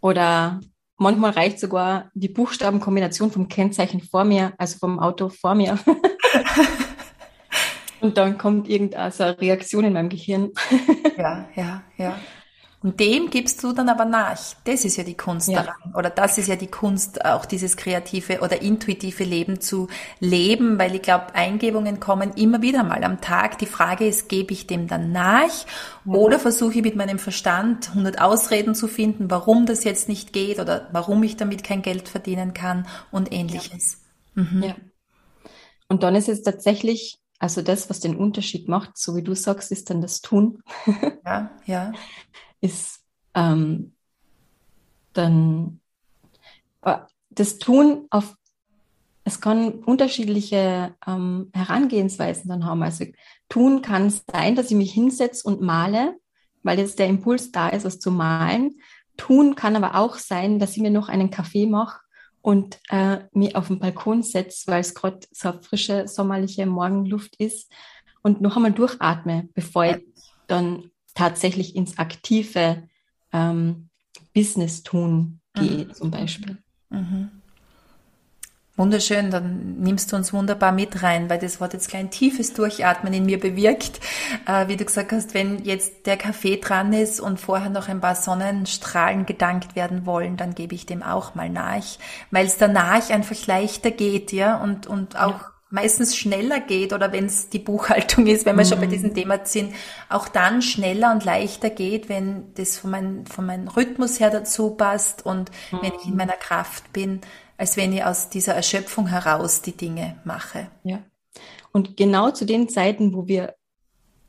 [0.00, 0.60] oder
[0.96, 5.78] manchmal reicht sogar die Buchstabenkombination vom Kennzeichen vor mir, also vom Auto vor mir.
[8.00, 10.50] Und dann kommt irgendeine Reaktion in meinem Gehirn.
[11.16, 12.16] ja, ja, ja.
[12.84, 14.38] Und dem gibst du dann aber nach.
[14.64, 15.62] Das ist ja die Kunst ja.
[15.62, 15.94] daran.
[15.94, 19.88] Oder das ist ja die Kunst, auch dieses kreative oder intuitive Leben zu
[20.20, 23.56] leben, weil ich glaube, Eingebungen kommen immer wieder mal am Tag.
[23.56, 25.64] Die Frage ist, gebe ich dem dann nach
[26.04, 26.12] ja.
[26.12, 30.60] oder versuche ich mit meinem Verstand 100 Ausreden zu finden, warum das jetzt nicht geht
[30.60, 34.02] oder warum ich damit kein Geld verdienen kann und ähnliches.
[34.36, 34.42] Ja.
[34.42, 34.62] Mhm.
[34.62, 34.74] ja.
[35.88, 39.72] Und dann ist es tatsächlich also das, was den Unterschied macht, so wie du sagst,
[39.72, 40.62] ist dann das Tun.
[41.24, 41.92] Ja, ja
[42.64, 43.00] ist
[43.34, 43.94] ähm,
[45.12, 45.80] dann
[46.82, 46.98] äh,
[47.30, 48.34] das Tun auf,
[49.24, 52.82] es kann unterschiedliche ähm, Herangehensweisen dann haben.
[52.82, 53.04] Also
[53.48, 56.16] tun kann sein, dass ich mich hinsetze und male
[56.64, 58.80] weil jetzt der Impuls da ist, was zu malen.
[59.16, 62.00] Tun kann aber auch sein, dass ich mir noch einen Kaffee mache
[62.42, 67.70] und äh, mich auf den Balkon setze, weil es gerade so frische, sommerliche Morgenluft ist
[68.22, 69.96] und noch einmal durchatme, bevor ich
[70.48, 72.82] dann tatsächlich ins aktive
[73.32, 73.88] ähm,
[74.34, 75.94] Business tun gehe, mhm.
[75.94, 76.58] zum Beispiel.
[76.90, 77.30] Mhm.
[78.76, 83.12] Wunderschön, dann nimmst du uns wunderbar mit rein, weil das Wort jetzt kein tiefes Durchatmen
[83.12, 84.00] in mir bewirkt.
[84.46, 88.00] Äh, wie du gesagt hast, wenn jetzt der Kaffee dran ist und vorher noch ein
[88.00, 91.84] paar Sonnenstrahlen gedankt werden wollen, dann gebe ich dem auch mal nach,
[92.32, 95.53] weil es danach einfach leichter geht, ja, und, und auch ja.
[95.74, 98.68] Meistens schneller geht oder wenn es die Buchhaltung ist, wenn wir mhm.
[98.68, 98.92] schon bei mhm.
[98.92, 99.74] diesem Thema sind,
[100.08, 104.70] auch dann schneller und leichter geht, wenn das von, mein, von meinem Rhythmus her dazu
[104.70, 105.78] passt und mhm.
[105.82, 107.20] wenn ich in meiner Kraft bin
[107.56, 110.70] als wenn ich aus dieser Erschöpfung heraus die Dinge mache.
[110.82, 111.02] Ja.
[111.72, 113.54] Und genau zu den Zeiten, wo wir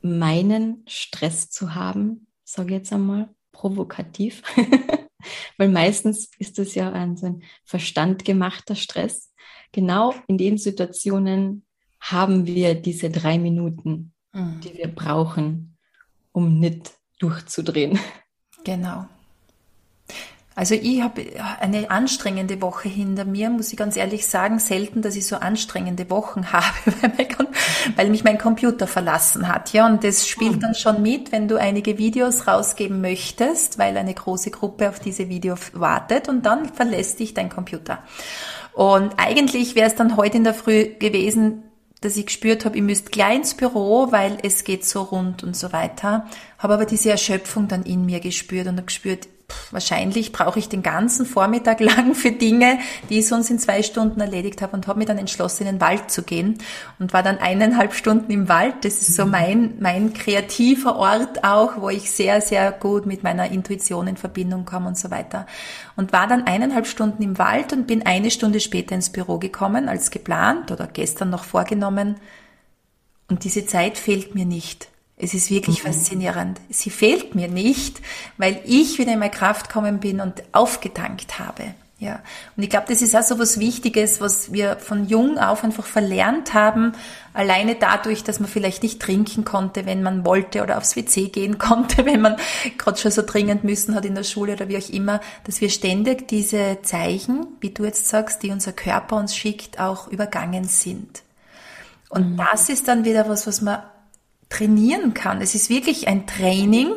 [0.00, 4.42] meinen, Stress zu haben, sage ich jetzt einmal, provokativ,
[5.58, 9.32] weil meistens ist es ja ein, so ein verstandgemachter Stress.
[9.72, 11.64] Genau in den Situationen
[12.00, 14.60] haben wir diese drei Minuten, mhm.
[14.60, 15.76] die wir brauchen,
[16.32, 17.98] um nicht durchzudrehen.
[18.64, 19.06] Genau.
[20.58, 21.22] Also ich habe
[21.60, 24.58] eine anstrengende Woche hinter mir, muss ich ganz ehrlich sagen.
[24.58, 26.64] Selten, dass ich so anstrengende Wochen habe,
[27.94, 29.74] weil mich mein Computer verlassen hat.
[29.74, 30.60] Ja, und das spielt hm.
[30.60, 35.28] dann schon mit, wenn du einige Videos rausgeben möchtest, weil eine große Gruppe auf diese
[35.28, 37.98] Video wartet und dann verlässt dich dein Computer.
[38.72, 41.64] Und eigentlich wäre es dann heute in der Früh gewesen,
[42.00, 45.54] dass ich gespürt habe, ich müsste gleich ins Büro, weil es geht so rund und
[45.54, 46.26] so weiter.
[46.56, 49.28] Habe aber diese Erschöpfung dann in mir gespürt und habe gespürt,
[49.70, 52.78] wahrscheinlich brauche ich den ganzen Vormittag lang für Dinge,
[53.08, 55.80] die ich sonst in zwei Stunden erledigt habe und habe mich dann entschlossen, in den
[55.80, 56.58] Wald zu gehen
[56.98, 58.84] und war dann eineinhalb Stunden im Wald.
[58.84, 59.30] Das ist so mhm.
[59.30, 64.64] mein, mein kreativer Ort auch, wo ich sehr, sehr gut mit meiner Intuition in Verbindung
[64.64, 65.46] komme und so weiter.
[65.96, 69.88] Und war dann eineinhalb Stunden im Wald und bin eine Stunde später ins Büro gekommen,
[69.88, 72.16] als geplant oder gestern noch vorgenommen.
[73.28, 74.88] Und diese Zeit fehlt mir nicht.
[75.16, 75.88] Es ist wirklich mhm.
[75.88, 76.60] faszinierend.
[76.68, 78.00] Sie fehlt mir nicht,
[78.36, 81.74] weil ich wieder in meine Kraft gekommen bin und aufgetankt habe.
[81.98, 82.20] Ja.
[82.54, 85.86] Und ich glaube, das ist auch so was Wichtiges, was wir von jung auf einfach
[85.86, 86.92] verlernt haben.
[87.32, 91.56] Alleine dadurch, dass man vielleicht nicht trinken konnte, wenn man wollte oder aufs WC gehen
[91.58, 92.36] konnte, wenn man
[92.76, 95.70] gerade schon so dringend müssen hat in der Schule oder wie auch immer, dass wir
[95.70, 101.22] ständig diese Zeichen, wie du jetzt sagst, die unser Körper uns schickt, auch übergangen sind.
[102.10, 102.36] Und mhm.
[102.36, 103.82] das ist dann wieder was, was man
[104.48, 105.40] trainieren kann.
[105.40, 106.92] Es ist wirklich ein Training,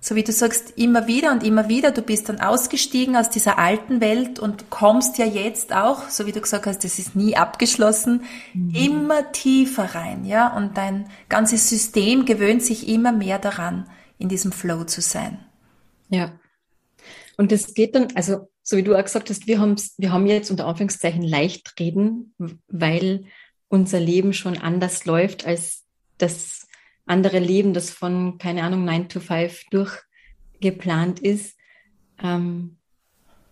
[0.00, 1.90] so wie du sagst, immer wieder und immer wieder.
[1.90, 6.32] Du bist dann ausgestiegen aus dieser alten Welt und kommst ja jetzt auch, so wie
[6.32, 8.22] du gesagt hast, das ist nie abgeschlossen,
[8.54, 8.74] mhm.
[8.74, 10.56] immer tiefer rein, ja.
[10.56, 15.38] Und dein ganzes System gewöhnt sich immer mehr daran, in diesem Flow zu sein.
[16.10, 16.32] Ja.
[17.36, 20.26] Und das geht dann, also, so wie du auch gesagt hast, wir haben, wir haben
[20.26, 22.34] jetzt unter Anführungszeichen leicht reden,
[22.68, 23.24] weil
[23.68, 25.84] unser Leben schon anders läuft als
[26.18, 26.67] das
[27.08, 31.56] andere Leben, das von, keine Ahnung, 9 to 5 durchgeplant ist.
[32.22, 32.78] Ähm,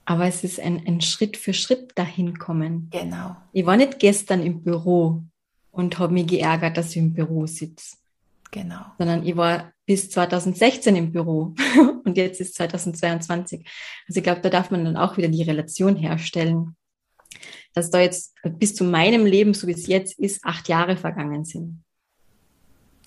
[0.05, 2.88] aber es ist ein, ein Schritt für Schritt dahin kommen.
[2.92, 3.37] Genau.
[3.53, 5.23] Ich war nicht gestern im Büro
[5.73, 7.97] und habe mich geärgert, dass ich im Büro sitze.
[8.53, 8.83] Genau.
[8.99, 11.55] Sondern ich war bis 2016 im Büro
[12.05, 13.66] und jetzt ist 2022.
[14.07, 16.77] Also ich glaube, da darf man dann auch wieder die Relation herstellen,
[17.75, 21.45] dass da jetzt bis zu meinem Leben, so wie es jetzt ist, acht Jahre vergangen
[21.45, 21.83] sind.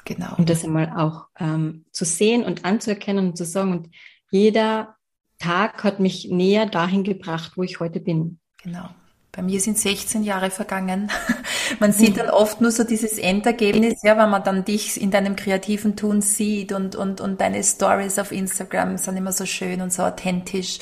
[0.05, 0.35] Genau.
[0.37, 3.89] Und das einmal auch ähm, zu sehen und anzuerkennen und zu sagen, und
[4.31, 4.95] jeder
[5.39, 8.39] Tag hat mich näher dahin gebracht, wo ich heute bin.
[8.61, 8.89] Genau.
[9.31, 11.11] Bei mir sind 16 Jahre vergangen.
[11.79, 15.35] man sieht dann oft nur so dieses Endergebnis, ja, wenn man dann dich in deinem
[15.35, 19.93] kreativen Tun sieht und, und, und deine Stories auf Instagram sind immer so schön und
[19.93, 20.79] so authentisch.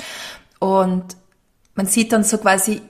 [0.60, 1.18] Und
[1.76, 2.82] man sieht dann so quasi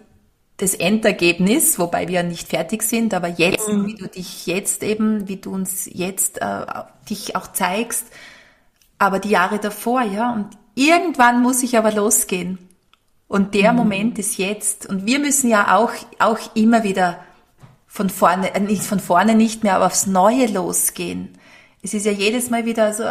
[0.57, 3.85] das Endergebnis, wobei wir nicht fertig sind, aber jetzt, mhm.
[3.85, 6.65] wie du dich jetzt eben, wie du uns jetzt äh,
[7.09, 8.07] dich auch zeigst,
[8.97, 12.57] aber die Jahre davor, ja, und irgendwann muss ich aber losgehen.
[13.27, 13.77] Und der mhm.
[13.77, 14.87] Moment ist jetzt.
[14.87, 17.19] Und wir müssen ja auch, auch immer wieder
[17.85, 21.37] von vorne, äh, nicht von vorne nicht mehr, aber aufs Neue losgehen.
[21.83, 23.03] Es ist ja jedes Mal wieder so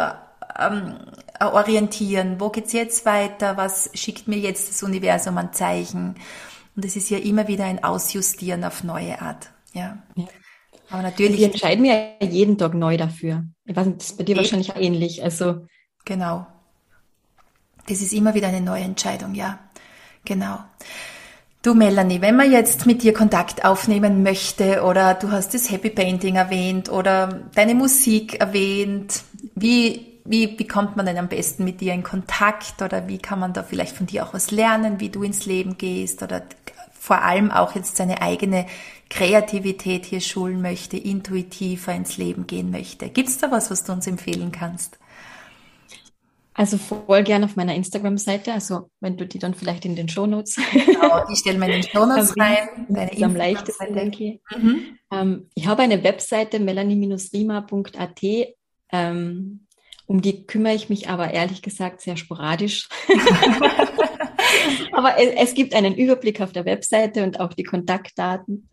[0.59, 0.95] ähm,
[1.39, 2.39] orientieren.
[2.39, 3.57] Wo geht's jetzt weiter?
[3.57, 6.15] Was schickt mir jetzt das Universum an Zeichen?
[6.77, 9.49] Und es ist ja immer wieder ein Ausjustieren auf neue Art.
[9.73, 9.97] Ja.
[10.15, 10.27] ja.
[10.91, 11.39] Aber natürlich.
[11.39, 13.45] Wir entscheiden ja jeden Tag neu dafür.
[13.65, 14.41] Ich weiß nicht, das ist bei dir eben.
[14.41, 15.23] wahrscheinlich ähnlich.
[15.23, 15.65] Also.
[16.05, 16.45] Genau.
[17.87, 19.57] Das ist immer wieder eine neue Entscheidung, ja.
[20.23, 20.59] Genau.
[21.63, 25.89] Du Melanie, wenn man jetzt mit dir Kontakt aufnehmen möchte oder du hast das Happy
[25.89, 29.23] Painting erwähnt oder deine Musik erwähnt,
[29.55, 33.39] wie wie, wie kommt man denn am besten mit dir in Kontakt oder wie kann
[33.39, 36.43] man da vielleicht von dir auch was lernen, wie du ins Leben gehst oder
[36.91, 38.65] vor allem auch jetzt seine eigene
[39.09, 43.09] Kreativität hier schulen möchte, intuitiver ins Leben gehen möchte.
[43.09, 44.99] Gibt es da was, was du uns empfehlen kannst?
[46.53, 50.59] Also voll gerne auf meiner Instagram-Seite, also wenn du die dann vielleicht in den Shownotes.
[50.73, 52.87] Genau, die stellen wir in den Shownotes rein.
[52.89, 54.57] Das ist am leichtesten, denke ich.
[54.57, 54.97] Mhm.
[55.11, 58.21] Ähm, ich habe eine Webseite, melanie-rima.at.
[58.91, 59.66] Ähm,
[60.07, 62.89] um die kümmere ich mich aber ehrlich gesagt sehr sporadisch.
[64.93, 68.69] aber es, es, gibt einen Überblick auf der Webseite und auch die Kontaktdaten.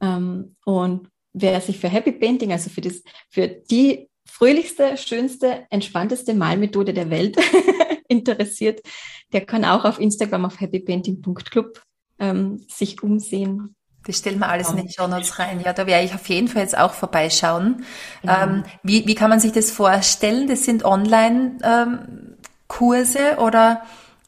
[0.00, 6.34] Ähm, und wer sich für Happy Painting, also für, das, für die fröhlichste, schönste, entspannteste
[6.34, 7.36] Malmethode der Welt
[8.08, 8.80] interessiert,
[9.32, 11.80] der kann auch auf Instagram auf happypainting.club
[12.18, 13.76] ähm, sich umsehen.
[14.06, 15.60] Das stellen wir alles in den Show Notes rein.
[15.60, 17.84] Ja, da werde ich auf jeden Fall jetzt auch vorbeischauen.
[18.22, 18.28] Mhm.
[18.28, 20.46] Ähm, wie, wie kann man sich das vorstellen?
[20.46, 23.82] Das sind Online-Kurse ähm, oder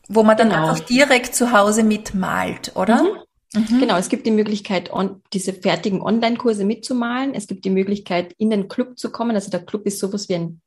[0.09, 0.71] wo man dann genau.
[0.71, 3.03] einfach direkt zu Hause mitmalt, oder?
[3.03, 3.09] Mhm.
[3.55, 3.81] Mhm.
[3.81, 7.35] Genau, es gibt die Möglichkeit, on, diese fertigen Online-Kurse mitzumalen.
[7.35, 9.37] Es gibt die Möglichkeit, in den Club zu kommen.
[9.37, 10.61] Also der Club ist sowas wie ein,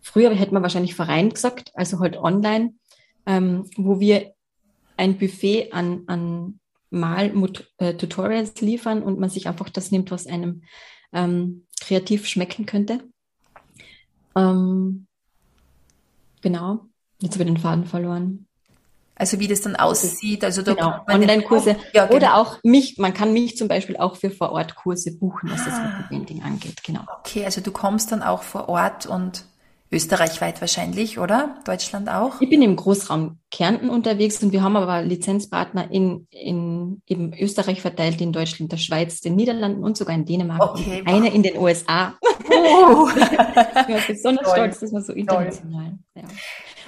[0.00, 2.74] früher hätte man wahrscheinlich Verein gesagt, also halt online,
[3.26, 4.32] ähm, wo wir
[4.96, 6.60] ein Buffet an, an
[6.92, 10.62] Mal-Tutorials äh, liefern und man sich einfach das nimmt, was einem
[11.12, 13.00] ähm, kreativ schmecken könnte.
[14.36, 15.06] Ähm,
[16.40, 16.86] genau,
[17.20, 18.46] jetzt habe ich den Faden verloren.
[19.14, 20.42] Also wie das dann aussieht.
[20.42, 21.76] Also da genau, Online-Kurse.
[21.92, 22.16] Ja, genau.
[22.16, 25.64] Oder auch mich, man kann mich zum Beispiel auch für Vor-Ort-Kurse buchen, was ah.
[25.66, 26.82] das mit Painting angeht.
[26.82, 27.02] Genau.
[27.20, 29.44] Okay, also du kommst dann auch vor Ort und
[29.92, 31.60] österreichweit wahrscheinlich, oder?
[31.66, 32.40] Deutschland auch?
[32.40, 37.82] Ich bin im Großraum Kärnten unterwegs und wir haben aber Lizenzpartner in, in eben Österreich
[37.82, 40.62] verteilt, in Deutschland, der Schweiz, den Niederlanden und sogar in Dänemark.
[40.62, 42.16] Okay, und eine in den USA.
[42.48, 43.08] Oh.
[43.14, 44.54] ich bin besonders Toll.
[44.54, 45.98] stolz, dass man so international.
[46.14, 46.22] Ja.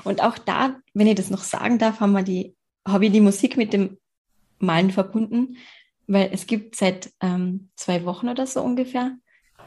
[0.02, 2.56] Und auch da, wenn ich das noch sagen darf, haben wir die,
[2.88, 3.98] habe ich die Musik mit dem
[4.58, 5.56] Malen verbunden,
[6.06, 9.12] weil es gibt seit ähm, zwei Wochen oder so ungefähr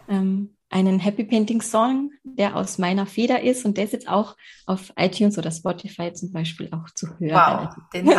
[0.09, 4.35] ähm, einen Happy Painting Song, der aus meiner Feder ist und der ist jetzt auch
[4.65, 7.69] auf iTunes oder Spotify zum Beispiel auch zu hören.
[7.69, 8.11] Wow, den,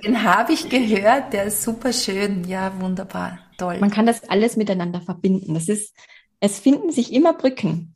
[0.04, 3.78] den habe ich gehört, der ist super schön, ja, wunderbar, toll.
[3.78, 5.54] Man kann das alles miteinander verbinden.
[5.54, 5.94] Das ist,
[6.40, 7.94] es finden sich immer Brücken.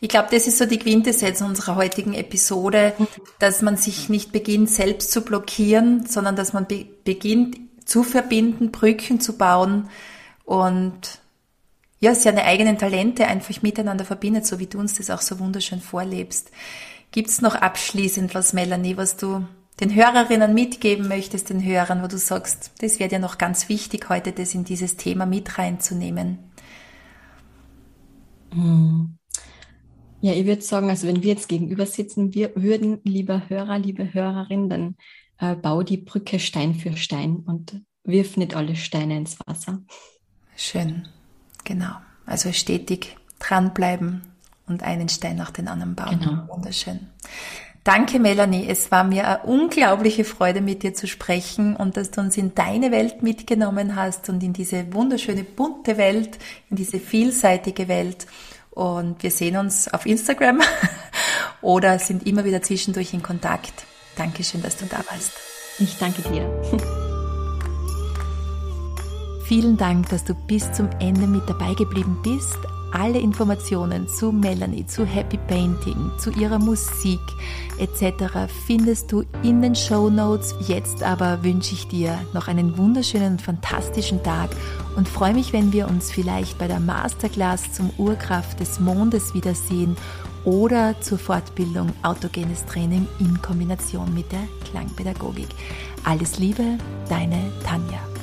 [0.00, 2.94] Ich glaube, das ist so die Quintessenz unserer heutigen Episode,
[3.38, 8.70] dass man sich nicht beginnt, selbst zu blockieren, sondern dass man be beginnt, zu verbinden,
[8.70, 9.88] Brücken zu bauen
[10.44, 11.20] und
[12.00, 15.80] ja, seine eigenen Talente einfach miteinander verbindet, so wie du uns das auch so wunderschön
[15.80, 16.50] vorlebst.
[17.10, 19.46] Gibt es noch abschließend was, Melanie, was du
[19.80, 24.08] den Hörerinnen mitgeben möchtest, den Hörern, wo du sagst, das wäre ja noch ganz wichtig
[24.08, 26.38] heute, das in dieses Thema mit reinzunehmen?
[28.52, 29.18] Hm.
[30.20, 34.12] Ja, ich würde sagen, also wenn wir jetzt gegenüber sitzen wir würden, lieber Hörer, liebe
[34.12, 34.96] Hörerin, dann
[35.38, 39.82] äh, bau die Brücke Stein für Stein und wirf nicht alle Steine ins Wasser.
[40.56, 41.06] Schön,
[41.68, 41.92] genau.
[42.26, 44.22] Also stetig dranbleiben
[44.66, 46.18] und einen Stein nach den anderen bauen.
[46.18, 46.48] Genau.
[46.48, 47.06] Wunderschön.
[47.84, 48.66] Danke, Melanie.
[48.68, 52.54] Es war mir eine unglaubliche Freude, mit dir zu sprechen und dass du uns in
[52.54, 56.38] deine Welt mitgenommen hast und in diese wunderschöne, bunte Welt,
[56.68, 58.26] in diese vielseitige Welt.
[58.70, 60.60] Und wir sehen uns auf Instagram
[61.62, 63.86] oder sind immer wieder zwischendurch in Kontakt.
[64.16, 65.32] Dankeschön, dass du da warst.
[65.78, 67.04] Ich danke dir.
[69.48, 72.58] Vielen Dank, dass du bis zum Ende mit dabei geblieben bist.
[72.92, 77.18] Alle Informationen zu Melanie, zu Happy Painting, zu ihrer Musik
[77.78, 78.46] etc.
[78.66, 80.54] findest du in den Show Notes.
[80.66, 84.50] Jetzt aber wünsche ich dir noch einen wunderschönen und fantastischen Tag
[84.96, 89.96] und freue mich, wenn wir uns vielleicht bei der Masterclass zum Urkraft des Mondes wiedersehen
[90.44, 95.48] oder zur Fortbildung Autogenes Training in Kombination mit der Klangpädagogik.
[96.04, 96.76] Alles Liebe,
[97.08, 98.17] deine Tanja.